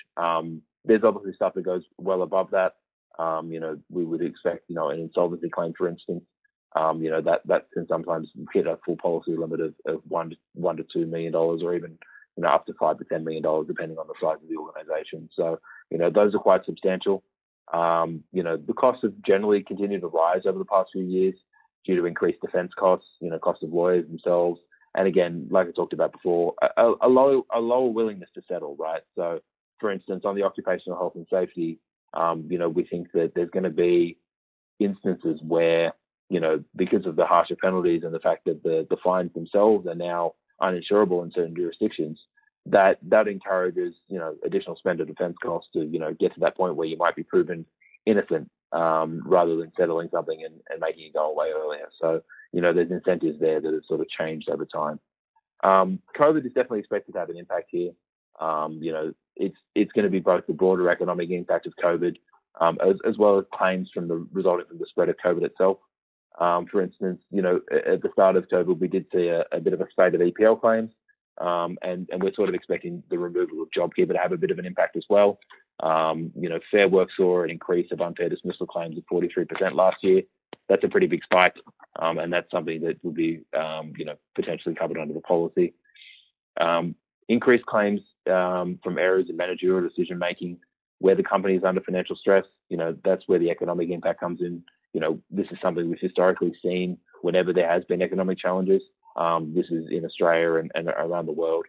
there's 0.86 1.04
obviously 1.04 1.34
stuff 1.34 1.54
that 1.56 1.66
goes 1.66 1.84
well 1.98 2.22
above 2.22 2.52
that. 2.52 2.76
Um, 3.20 3.52
you 3.52 3.60
know, 3.60 3.78
we 3.90 4.06
would 4.06 4.22
expect, 4.22 4.70
you 4.70 4.76
know, 4.76 4.90
an 4.90 5.00
insolvency 5.00 5.50
claim, 5.50 5.74
for 5.78 5.90
instance, 5.90 6.24
um, 6.76 7.02
you 7.02 7.10
know 7.10 7.22
that 7.22 7.42
that 7.46 7.68
can 7.74 7.88
sometimes 7.88 8.30
hit 8.54 8.68
a 8.68 8.78
full 8.86 8.98
policy 8.98 9.36
limit 9.36 9.62
of, 9.62 9.74
of 9.86 10.02
one 10.08 10.32
to 10.32 10.36
one 10.54 10.78
to 10.78 10.86
two 10.92 11.06
million 11.06 11.32
dollars, 11.32 11.62
or 11.64 11.74
even 11.74 11.98
you 12.36 12.44
know 12.44 12.50
up 12.50 12.66
to 12.66 12.74
five 12.80 12.98
to 13.00 13.06
ten 13.06 13.24
million 13.24 13.42
dollars, 13.42 13.68
depending 13.68 13.98
on 13.98 14.08
the 14.08 14.14
size 14.22 14.38
of 14.44 14.50
the 14.50 14.58
organisation. 14.58 15.30
So 15.36 15.60
you 15.90 15.98
know 15.98 16.10
those 16.10 16.36
are 16.36 16.40
quite 16.40 16.66
substantial. 16.66 17.24
Um, 17.74 18.24
you 18.32 18.44
know 18.44 18.58
the 18.58 18.74
costs 18.74 19.04
have 19.04 19.14
generally 19.26 19.64
continued 19.64 20.02
to 20.02 20.08
rise 20.08 20.42
over 20.46 20.60
the 20.60 20.66
past 20.66 20.90
few 20.92 21.04
years 21.04 21.36
due 21.86 21.96
to 21.96 22.06
increased 22.06 22.42
defence 22.42 22.74
costs, 22.78 23.08
you 23.22 23.30
know 23.30 23.40
cost 23.40 23.64
of 23.64 23.74
lawyers 23.74 24.06
themselves, 24.06 24.60
and 24.98 25.08
again, 25.08 25.48
like 25.52 25.70
I 25.70 25.72
talked 25.74 25.94
about 25.94 26.14
before, 26.14 26.56
a, 26.78 26.94
a 27.04 27.10
low 27.10 27.46
a 27.56 27.62
lower 27.62 27.90
willingness 27.90 28.32
to 28.36 28.44
settle, 28.50 28.78
right? 28.78 29.04
So 29.16 29.42
for 29.80 29.92
instance, 29.92 30.24
on 30.26 30.36
the 30.36 30.44
occupational 30.44 31.00
health 31.00 31.16
and 31.16 31.28
safety, 31.32 31.80
um, 32.16 32.48
you 32.52 32.60
know 32.60 32.70
we 32.70 32.86
think 32.86 33.14
that 33.14 33.34
there's 33.36 33.52
going 33.52 33.64
to 33.66 33.72
be 33.72 34.20
instances 34.80 35.40
where 35.44 35.94
you 36.30 36.40
know, 36.40 36.64
because 36.76 37.06
of 37.06 37.16
the 37.16 37.26
harsher 37.26 37.56
penalties 37.56 38.04
and 38.04 38.14
the 38.14 38.20
fact 38.20 38.46
that 38.46 38.64
the, 38.64 38.86
the 38.90 38.98
fines 39.04 39.34
themselves 39.34 39.88
are 39.88 39.96
now 39.96 40.34
uninsurable 40.62 41.24
in 41.24 41.32
certain 41.34 41.56
jurisdictions, 41.56 42.20
that 42.66 42.98
that 43.04 43.28
encourages, 43.28 43.94
you 44.10 44.18
know, 44.20 44.36
additional 44.46 44.76
spend 44.76 45.00
of 45.00 45.08
defense 45.08 45.36
costs 45.44 45.70
to, 45.74 45.86
you 45.86 46.00
know, 46.00 46.14
get 46.20 46.34
to 46.34 46.40
that 46.42 46.58
point 46.58 46.76
where 46.76 46.88
you 46.88 46.98
might 46.98 47.16
be 47.16 47.24
proven 47.24 47.66
innocent 48.06 48.50
um, 48.74 49.22
rather 49.26 49.56
than 49.56 49.72
settling 49.78 50.10
something 50.12 50.44
and, 50.44 50.56
and 50.70 50.82
making 50.82 51.06
it 51.06 51.14
go 51.14 51.32
away 51.32 51.52
earlier. 51.56 51.88
So, 52.02 52.22
you 52.52 52.62
know, 52.62 52.74
there's 52.74 52.92
incentives 52.92 53.40
there 53.40 53.62
that 53.62 53.74
have 53.74 53.84
sort 53.88 54.02
of 54.02 54.10
changed 54.10 54.50
over 54.50 54.66
time. 54.66 55.00
Um, 55.64 56.00
COVID 56.18 56.46
is 56.46 56.54
definitely 56.54 56.80
expected 56.80 57.14
to 57.14 57.20
have 57.20 57.30
an 57.30 57.38
impact 57.38 57.70
here. 57.72 57.92
Um, 58.40 58.80
you 58.82 58.94
know, 58.94 59.14
it's 59.36 59.58
it's 59.76 59.92
going 59.92 60.06
to 60.06 60.12
be 60.12 60.20
both 60.20 60.46
the 60.48 60.54
broader 60.54 60.90
economic 60.90 61.30
impact 61.32 61.66
of 61.68 61.74
COVID 61.84 62.16
um, 62.60 62.78
as, 62.82 62.96
as 63.08 63.18
well 63.18 63.40
as 63.40 63.46
claims 63.54 63.90
from 63.94 64.08
the 64.08 64.28
resulting 64.32 64.68
from 64.68 64.80
the 64.80 64.86
spread 64.90 65.10
of 65.10 65.16
COVID 65.24 65.44
itself. 65.44 65.78
Um, 66.40 66.68
for 66.68 66.82
instance, 66.82 67.22
you 67.32 67.42
know, 67.42 67.62
at 67.72 68.02
the 68.04 68.10
start 68.14 68.36
of 68.36 68.48
COVID, 68.48 68.80
we 68.80 68.88
did 68.88 69.06
see 69.12 69.28
a, 69.28 69.44
a 69.52 69.60
bit 69.60 69.74
of 69.74 69.82
a 69.82 69.90
spate 69.90 70.14
of 70.14 70.22
EPL 70.22 70.62
claims, 70.62 70.92
um, 71.40 71.78
and, 71.82 72.08
and 72.12 72.22
we're 72.22 72.34
sort 72.34 72.50
of 72.50 72.56
expecting 72.56 73.02
the 73.10 73.18
removal 73.18 73.64
of 73.64 73.70
JobKeeper 73.76 74.14
to 74.14 74.20
have 74.20 74.32
a 74.32 74.38
bit 74.38 74.52
of 74.52 74.60
an 74.60 74.66
impact 74.66 74.98
as 74.98 75.06
well. 75.10 75.40
Um, 75.80 76.32
you 76.36 76.50
know, 76.50 76.60
Fair 76.72 76.88
Work 76.88 77.10
saw 77.16 77.44
an 77.44 77.50
increase 77.50 77.92
of 77.92 78.02
unfair 78.02 78.30
dismissal 78.30 78.68
claims 78.68 78.98
of 78.98 79.04
43% 79.12 79.48
last 79.74 79.98
year. 80.02 80.22
That's 80.70 80.84
a 80.84 80.90
pretty 80.90 81.08
big 81.08 81.24
spike, 81.24 81.56
um, 82.00 82.18
and 82.20 82.32
that's 82.32 82.52
something 82.52 82.82
that 82.82 82.98
would 83.04 83.16
be, 83.16 83.42
um, 83.58 83.94
you 83.98 84.06
know, 84.06 84.16
potentially 84.36 84.76
covered 84.76 84.98
under 84.98 85.14
the 85.14 85.22
policy. 85.22 85.74
Um, 86.60 86.96
increased 87.30 87.66
claims 87.66 88.02
from 88.26 88.98
errors 88.98 89.28
in 89.30 89.38
managerial 89.38 89.88
decision 89.88 90.18
making 90.18 90.58
where 91.00 91.16
the 91.16 91.24
company 91.24 91.56
is 91.56 91.64
under 91.64 91.82
financial 91.82 92.16
stress. 92.16 92.46
You 92.70 92.78
know, 92.78 92.98
that's 93.06 93.24
where 93.28 93.40
the 93.40 93.50
economic 93.50 93.90
impact 93.90 94.20
comes 94.20 94.42
in 94.42 94.64
you 94.98 95.02
know, 95.02 95.20
this 95.30 95.46
is 95.52 95.60
something 95.62 95.88
we've 95.88 96.00
historically 96.00 96.54
seen 96.60 96.98
whenever 97.22 97.54
there 97.54 97.70
has 97.70 97.84
been 97.86 98.02
economic 98.02 98.40
challenges. 98.40 98.82
Um, 99.16 99.54
this 99.56 99.68
is 99.68 99.86
in 99.92 100.04
Australia 100.04 100.56
and, 100.56 100.72
and 100.74 100.88
around 100.88 101.28
the 101.28 101.34
world. 101.34 101.66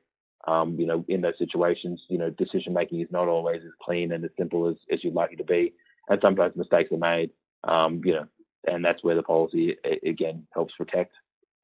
Um, 0.47 0.81
you 0.81 0.87
know, 0.87 1.05
in 1.09 1.21
those 1.21 1.37
situations, 1.37 2.01
you 2.09 2.17
know, 2.17 2.31
decision 2.31 2.73
making 2.73 3.01
is 3.01 3.09
not 3.11 3.29
always 3.29 3.61
as 3.63 3.73
clean 3.83 4.13
and 4.13 4.25
as 4.25 4.31
simple 4.39 4.67
as, 4.67 4.77
as 4.91 5.05
you'd 5.05 5.13
like 5.13 5.33
it 5.33 5.37
to 5.37 5.45
be. 5.45 5.75
And 6.09 6.19
sometimes 6.23 6.57
mistakes 6.57 6.91
are 6.91 6.97
made, 6.97 7.31
um, 7.65 8.01
you 8.03 8.15
know, 8.15 8.27
and 8.67 8.85
that's 8.85 9.03
where 9.05 9.15
the 9.15 9.23
policy, 9.23 9.77
again, 10.05 10.47
helps 10.53 10.75
protect. 10.77 11.13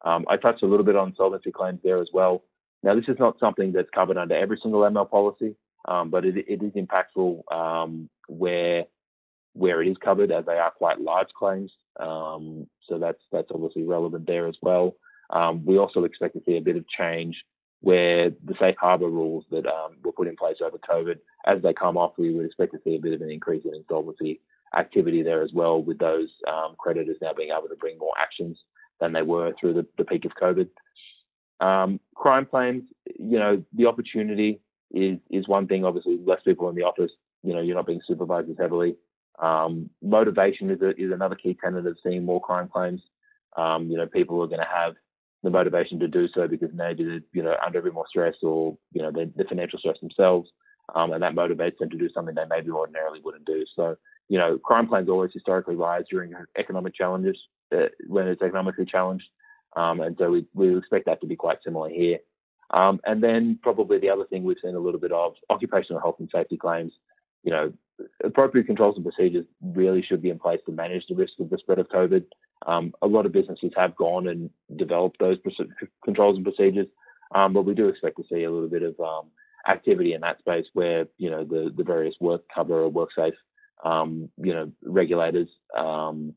Um, 0.05 0.25
I 0.29 0.37
touched 0.37 0.63
a 0.63 0.67
little 0.67 0.85
bit 0.85 0.97
on 0.97 1.15
solvency 1.17 1.51
claims 1.51 1.81
there 1.83 2.01
as 2.01 2.09
well. 2.13 2.45
Now, 2.83 2.95
this 2.95 3.09
is 3.09 3.17
not 3.19 3.39
something 3.41 3.73
that's 3.73 3.89
covered 3.95 4.19
under 4.19 4.37
every 4.37 4.59
single 4.63 4.83
ML 4.83 5.11
policy, 5.11 5.57
um, 5.87 6.11
but 6.11 6.25
it, 6.25 6.37
it 6.37 6.63
is 6.63 6.73
impactful 6.73 7.51
um, 7.53 8.09
where 8.29 8.85
where 9.55 9.81
it 9.81 9.89
is 9.89 9.97
covered, 10.05 10.33
as 10.33 10.45
they 10.47 10.59
are 10.59 10.73
quite 10.73 11.01
large 11.01 11.29
claims. 11.39 11.71
Um, 11.99 12.67
so 12.89 12.99
that's 12.99 13.21
that's 13.33 13.51
obviously 13.53 13.85
relevant 13.85 14.27
there 14.27 14.47
as 14.47 14.57
well. 14.61 14.97
Um, 15.31 15.65
we 15.65 15.79
also 15.79 16.05
expect 16.05 16.35
to 16.35 16.43
see 16.45 16.57
a 16.57 16.63
bit 16.63 16.77
of 16.77 16.85
change 16.89 17.43
where 17.81 18.31
the 18.31 18.55
safe 18.59 18.77
harbour 18.79 19.09
rules 19.09 19.45
that 19.51 19.67
um, 19.67 19.97
were 20.03 20.13
put 20.13 20.27
in 20.27 20.37
place 20.37 20.57
over 20.65 20.79
COVID, 20.79 21.19
as 21.47 21.63
they 21.63 21.75
come 21.75 21.97
off, 21.99 22.13
we 22.17 22.33
would 22.35 22.47
expect 22.47 22.73
to 22.73 22.81
see 22.83 22.97
a 22.97 23.01
bit 23.01 23.13
of 23.13 23.21
an 23.21 23.31
increase 23.31 23.63
in 23.65 23.75
insolvency 23.75 24.41
activity 24.77 25.23
there 25.23 25.43
as 25.43 25.51
well, 25.53 25.83
with 25.83 25.99
those 25.99 26.29
um, 26.49 26.75
creditors 26.79 27.17
now 27.21 27.33
being 27.33 27.51
able 27.57 27.69
to 27.69 27.77
bring 27.77 27.99
more 27.99 28.13
actions 28.21 28.59
than 29.01 29.13
they 29.13 29.23
were 29.23 29.53
through 29.59 29.75
the, 29.75 29.87
the 29.99 30.05
peak 30.05 30.25
of 30.25 30.33
COVID. 30.41 30.69
Um, 31.61 32.01
crime 32.15 32.47
claims, 32.47 32.85
you 33.19 33.39
know, 33.39 33.63
the 33.73 33.87
opportunity 33.87 34.61
is 34.93 35.19
is 35.31 35.49
one 35.49 35.67
thing. 35.67 35.85
Obviously, 35.85 36.19
less 36.25 36.41
people 36.45 36.69
in 36.69 36.75
the 36.75 36.83
office. 36.83 37.11
You 37.43 37.55
know, 37.55 37.61
you're 37.61 37.77
not 37.77 37.87
being 37.87 38.01
supervised 38.07 38.51
as 38.51 38.57
heavily. 38.59 38.97
Um, 39.39 39.91
motivation 40.03 40.71
is, 40.71 40.81
a, 40.81 40.91
is 40.91 41.13
another 41.13 41.35
key 41.35 41.57
tenet 41.61 41.87
of 41.87 41.99
seeing 42.03 42.25
more 42.25 42.41
crime 42.41 42.69
claims. 42.69 43.03
Um, 43.57 43.89
you 43.89 43.97
know, 43.97 44.07
people 44.07 44.43
are 44.43 44.47
going 44.47 44.61
to 44.61 44.67
have 44.73 44.95
the 45.43 45.51
motivation 45.51 45.99
to 46.01 46.09
do 46.09 46.27
so 46.35 46.49
because 46.49 46.71
maybe 46.73 47.05
they're 47.05 47.21
you 47.33 47.43
know 47.43 47.55
under 47.65 47.79
a 47.79 47.83
bit 47.83 47.95
more 47.95 48.07
stress 48.09 48.35
or 48.43 48.77
you 48.93 49.03
know 49.03 49.13
the 49.13 49.45
financial 49.49 49.79
stress 49.79 50.01
themselves, 50.01 50.51
um, 50.95 51.13
and 51.13 51.23
that 51.23 51.35
motivates 51.35 51.79
them 51.79 51.91
to 51.91 51.99
do 51.99 52.09
something 52.13 52.35
they 52.35 52.45
maybe 52.49 52.71
ordinarily 52.71 53.21
wouldn't 53.23 53.45
do. 53.45 53.65
So 53.77 53.97
you 54.29 54.39
know, 54.39 54.59
crime 54.59 54.87
claims 54.87 55.09
always 55.09 55.33
historically 55.33 55.77
rise 55.77 56.05
during 56.11 56.33
economic 56.59 56.95
challenges 56.95 57.37
uh, 57.75 57.87
when 58.07 58.27
it's 58.29 58.43
economically 58.43 58.87
challenged, 58.87 59.27
um, 59.77 60.01
and 60.01 60.17
so 60.19 60.31
we 60.31 60.47
we 60.55 60.77
expect 60.77 61.07
that 61.07 61.21
to 61.21 61.27
be 61.27 61.37
quite 61.37 61.59
similar 61.65 61.89
here. 61.89 62.19
Um, 62.71 63.01
and 63.05 63.23
then 63.23 63.59
probably 63.63 63.99
the 63.99 64.11
other 64.11 64.25
thing 64.25 64.43
we've 64.43 64.57
seen 64.63 64.75
a 64.75 64.81
little 64.81 65.01
bit 65.01 65.13
of 65.13 65.35
occupational 65.51 66.01
health 66.01 66.17
and 66.19 66.31
safety 66.33 66.57
claims. 66.57 66.93
You 67.43 67.53
know, 67.53 67.73
appropriate 68.25 68.67
controls 68.67 68.97
and 68.97 69.05
procedures 69.05 69.47
really 69.63 70.03
should 70.03 70.23
be 70.23 70.31
in 70.31 70.39
place 70.39 70.61
to 70.67 70.73
manage 70.73 71.05
the 71.09 71.15
risk 71.15 71.35
of 71.41 71.51
the 71.51 71.59
spread 71.59 71.79
of 71.79 71.89
COVID. 71.89 72.25
Um, 72.67 72.95
a 73.03 73.07
lot 73.07 73.27
of 73.27 73.33
businesses 73.33 73.73
have 73.77 73.95
gone 73.97 74.29
and 74.29 74.51
developed 74.77 75.19
those 75.21 75.39
controls 76.05 76.37
and 76.37 76.45
procedures, 76.45 76.87
um, 77.35 77.53
but 77.53 77.67
we 77.67 77.75
do 77.75 77.89
expect 77.89 78.17
to 78.17 78.25
see 78.33 78.45
a 78.45 78.51
little 78.51 78.69
bit 78.69 78.83
of 78.83 78.99
um, 78.99 79.27
activity 79.69 80.15
in 80.15 80.23
that 80.23 80.39
space 80.39 80.67
where 80.73 81.07
you 81.19 81.31
know 81.31 81.45
the 81.45 81.73
the 81.77 81.85
various 81.85 82.15
work 82.21 82.43
cover 82.55 82.81
or 82.81 82.89
work 82.89 83.11
WorkSafe, 83.17 83.35
um, 83.85 84.31
you 84.39 84.53
know, 84.53 84.73
regulators. 84.83 85.49
Um, 85.77 86.35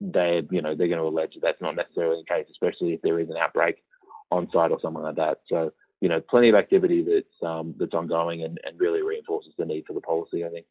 they 0.00 0.42
you 0.50 0.60
know 0.60 0.74
they're 0.74 0.88
going 0.88 1.00
to 1.00 1.06
allege 1.06 1.34
that 1.34 1.40
that's 1.42 1.62
not 1.62 1.76
necessarily 1.76 2.22
the 2.22 2.34
case, 2.34 2.46
especially 2.50 2.92
if 2.92 3.02
there 3.02 3.18
is 3.18 3.30
an 3.30 3.36
outbreak 3.36 3.82
on 4.30 4.48
site 4.52 4.70
or 4.70 4.80
something 4.80 5.02
like 5.02 5.16
that. 5.16 5.40
So 5.48 5.72
you 6.00 6.08
know, 6.08 6.20
plenty 6.20 6.50
of 6.50 6.54
activity 6.54 7.02
that's 7.02 7.42
um, 7.42 7.74
that's 7.78 7.94
ongoing 7.94 8.42
and, 8.42 8.60
and 8.64 8.78
really 8.78 9.02
reinforces 9.02 9.54
the 9.56 9.64
need 9.64 9.84
for 9.86 9.94
the 9.94 10.00
policy. 10.00 10.44
I 10.44 10.50
think. 10.50 10.66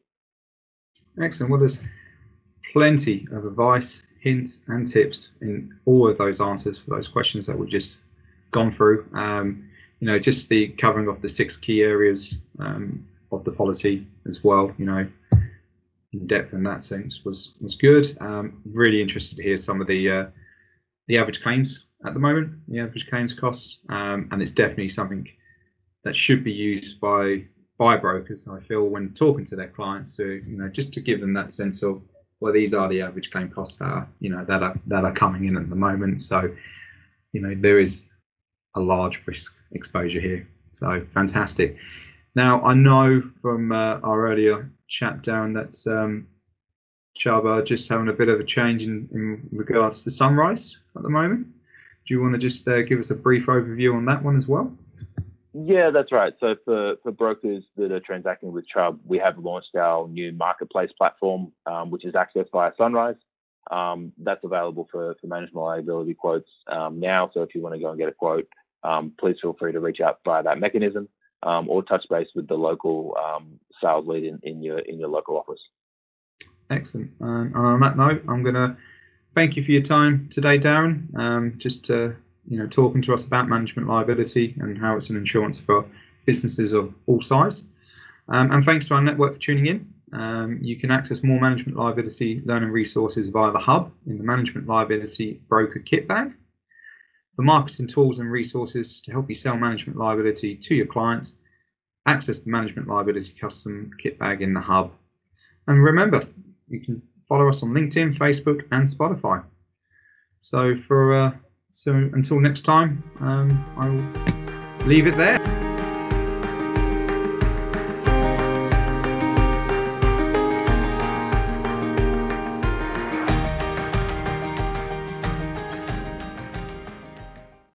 Excellent. 1.20 1.50
Well, 1.50 1.58
there's 1.58 1.78
plenty 2.72 3.26
of 3.32 3.44
advice, 3.44 4.02
hints, 4.20 4.60
and 4.68 4.86
tips 4.86 5.30
in 5.40 5.74
all 5.86 6.08
of 6.08 6.18
those 6.18 6.40
answers 6.40 6.78
for 6.78 6.90
those 6.90 7.08
questions 7.08 7.46
that 7.46 7.58
we've 7.58 7.68
just 7.68 7.96
gone 8.52 8.70
through. 8.70 9.08
Um, 9.12 9.68
you 10.00 10.06
know, 10.06 10.18
just 10.18 10.48
the 10.48 10.68
covering 10.68 11.08
of 11.08 11.20
the 11.22 11.28
six 11.28 11.56
key 11.56 11.82
areas 11.82 12.36
um, 12.58 13.06
of 13.32 13.44
the 13.44 13.52
policy 13.52 14.06
as 14.26 14.44
well. 14.44 14.72
You 14.78 14.86
know, 14.86 15.08
depth 16.20 16.52
in 16.52 16.62
that 16.64 16.82
sense 16.82 17.24
was 17.24 17.52
was 17.60 17.74
good. 17.74 18.16
Um, 18.20 18.62
really 18.64 19.00
interested 19.00 19.36
to 19.36 19.42
hear 19.42 19.56
some 19.56 19.80
of 19.80 19.86
the 19.86 20.10
uh, 20.10 20.26
the 21.08 21.18
average 21.18 21.42
claims 21.42 21.86
at 22.06 22.14
the 22.14 22.20
moment, 22.20 22.52
the 22.68 22.80
average 22.80 23.08
claims 23.08 23.32
costs, 23.32 23.78
um, 23.88 24.28
and 24.30 24.42
it's 24.42 24.50
definitely 24.50 24.90
something 24.90 25.26
that 26.04 26.16
should 26.16 26.44
be 26.44 26.52
used 26.52 27.00
by 27.00 27.44
by 27.78 27.96
brokers. 27.96 28.46
I 28.48 28.60
feel 28.60 28.84
when 28.84 29.14
talking 29.14 29.44
to 29.46 29.56
their 29.56 29.68
clients 29.68 30.16
to 30.16 30.42
you 30.46 30.56
know 30.56 30.68
just 30.68 30.92
to 30.94 31.00
give 31.00 31.20
them 31.20 31.32
that 31.34 31.50
sense 31.50 31.82
of 31.82 32.02
well, 32.40 32.52
these 32.52 32.74
are 32.74 32.88
the 32.90 33.00
average 33.00 33.30
claim 33.30 33.48
costs 33.48 33.78
that 33.78 33.86
are, 33.86 34.08
you 34.20 34.28
know, 34.28 34.44
that 34.44 34.62
are 34.62 34.78
that 34.86 35.04
are 35.04 35.14
coming 35.14 35.46
in 35.46 35.56
at 35.56 35.70
the 35.70 35.76
moment. 35.76 36.22
So, 36.22 36.54
you 37.32 37.40
know, 37.40 37.54
there 37.58 37.78
is 37.78 38.06
a 38.74 38.80
large 38.80 39.22
risk 39.24 39.54
exposure 39.72 40.20
here. 40.20 40.46
So 40.72 41.06
fantastic. 41.12 41.78
Now 42.34 42.62
I 42.62 42.74
know 42.74 43.22
from 43.40 43.72
uh, 43.72 44.00
our 44.02 44.26
earlier 44.28 44.70
chat, 44.88 45.22
Darren, 45.22 45.54
that 45.54 45.92
um, 45.92 46.26
Chaba 47.16 47.64
just 47.64 47.88
having 47.88 48.08
a 48.08 48.12
bit 48.12 48.28
of 48.28 48.40
a 48.40 48.44
change 48.44 48.82
in, 48.82 49.08
in 49.12 49.48
regards 49.52 50.02
to 50.04 50.10
Sunrise 50.10 50.76
at 50.96 51.02
the 51.02 51.08
moment. 51.08 51.46
Do 52.06 52.14
you 52.14 52.20
want 52.20 52.34
to 52.34 52.38
just 52.38 52.66
uh, 52.68 52.82
give 52.82 52.98
us 52.98 53.10
a 53.10 53.14
brief 53.14 53.46
overview 53.46 53.94
on 53.94 54.04
that 54.06 54.22
one 54.22 54.36
as 54.36 54.46
well? 54.46 54.76
Yeah, 55.54 55.90
that's 55.90 56.10
right. 56.10 56.34
So 56.40 56.56
for, 56.64 56.96
for 57.02 57.12
brokers 57.12 57.62
that 57.76 57.92
are 57.92 58.00
transacting 58.00 58.52
with 58.52 58.66
Chubb, 58.66 58.98
we 59.04 59.18
have 59.18 59.38
launched 59.38 59.76
our 59.76 60.08
new 60.08 60.32
marketplace 60.32 60.90
platform, 60.98 61.52
um, 61.66 61.90
which 61.90 62.04
is 62.04 62.14
accessed 62.14 62.50
via 62.50 62.72
Sunrise. 62.76 63.14
Um, 63.70 64.12
that's 64.18 64.44
available 64.44 64.88
for, 64.90 65.14
for 65.20 65.26
management 65.28 65.64
liability 65.64 66.14
quotes 66.14 66.50
um, 66.66 66.98
now. 66.98 67.30
So 67.32 67.42
if 67.42 67.54
you 67.54 67.62
want 67.62 67.76
to 67.76 67.80
go 67.80 67.88
and 67.88 67.98
get 67.98 68.08
a 68.08 68.12
quote, 68.12 68.48
um, 68.82 69.12
please 69.18 69.36
feel 69.40 69.56
free 69.58 69.72
to 69.72 69.80
reach 69.80 70.00
out 70.00 70.18
via 70.24 70.42
that 70.42 70.58
mechanism 70.58 71.08
um, 71.44 71.68
or 71.68 71.82
touch 71.82 72.04
base 72.10 72.28
with 72.34 72.48
the 72.48 72.54
local 72.54 73.16
um, 73.22 73.60
sales 73.80 74.06
lead 74.06 74.24
in, 74.24 74.40
in 74.42 74.62
your 74.62 74.78
in 74.78 74.98
your 74.98 75.08
local 75.08 75.36
office. 75.36 75.60
Excellent. 76.70 77.10
Um, 77.20 77.52
and 77.54 77.56
on 77.56 77.80
that 77.80 77.96
note, 77.96 78.22
I'm 78.28 78.42
going 78.42 78.54
to 78.54 78.76
thank 79.34 79.56
you 79.56 79.62
for 79.62 79.70
your 79.70 79.82
time 79.82 80.28
today, 80.30 80.58
Darren. 80.58 81.14
Um, 81.16 81.54
just 81.58 81.84
to, 81.86 82.16
you 82.48 82.58
know, 82.58 82.66
talking 82.66 83.02
to 83.02 83.14
us 83.14 83.24
about 83.24 83.48
management 83.48 83.88
liability 83.88 84.54
and 84.58 84.78
how 84.78 84.96
it's 84.96 85.10
an 85.10 85.16
insurance 85.16 85.58
for 85.58 85.84
businesses 86.24 86.72
of 86.72 86.94
all 87.06 87.20
size. 87.20 87.62
Um, 88.28 88.50
and 88.50 88.64
thanks 88.64 88.88
to 88.88 88.94
our 88.94 89.02
network 89.02 89.34
for 89.34 89.40
tuning 89.40 89.66
in. 89.66 89.94
Um, 90.14 90.58
you 90.62 90.76
can 90.76 90.90
access 90.90 91.22
more 91.22 91.40
management 91.40 91.76
liability 91.76 92.40
learning 92.44 92.70
resources 92.70 93.28
via 93.28 93.52
the 93.52 93.58
hub 93.58 93.92
in 94.06 94.16
the 94.16 94.24
management 94.24 94.66
liability 94.66 95.40
broker 95.48 95.80
kit 95.80 96.06
bag. 96.06 96.32
The 97.36 97.42
marketing 97.42 97.86
tools 97.86 98.18
and 98.18 98.30
resources 98.30 99.00
to 99.02 99.12
help 99.12 99.28
you 99.28 99.34
sell 99.34 99.56
management 99.56 99.98
liability 99.98 100.56
to 100.56 100.74
your 100.74 100.86
clients. 100.86 101.34
Access 102.06 102.40
the 102.40 102.50
management 102.50 102.88
liability 102.88 103.32
custom 103.40 103.90
kit 103.98 104.18
bag 104.18 104.42
in 104.42 104.54
the 104.54 104.60
hub. 104.60 104.92
And 105.66 105.82
remember, 105.82 106.26
you 106.68 106.80
can 106.80 107.02
follow 107.28 107.48
us 107.48 107.62
on 107.62 107.70
LinkedIn, 107.70 108.18
Facebook, 108.18 108.62
and 108.70 108.86
Spotify. 108.86 109.42
So 110.40 110.76
for 110.86 111.14
uh, 111.14 111.32
so 111.70 111.92
until 111.92 112.38
next 112.38 112.62
time, 112.62 113.02
um, 113.20 113.50
I'll 113.76 114.86
leave 114.86 115.06
it 115.06 115.16
there. 115.16 115.73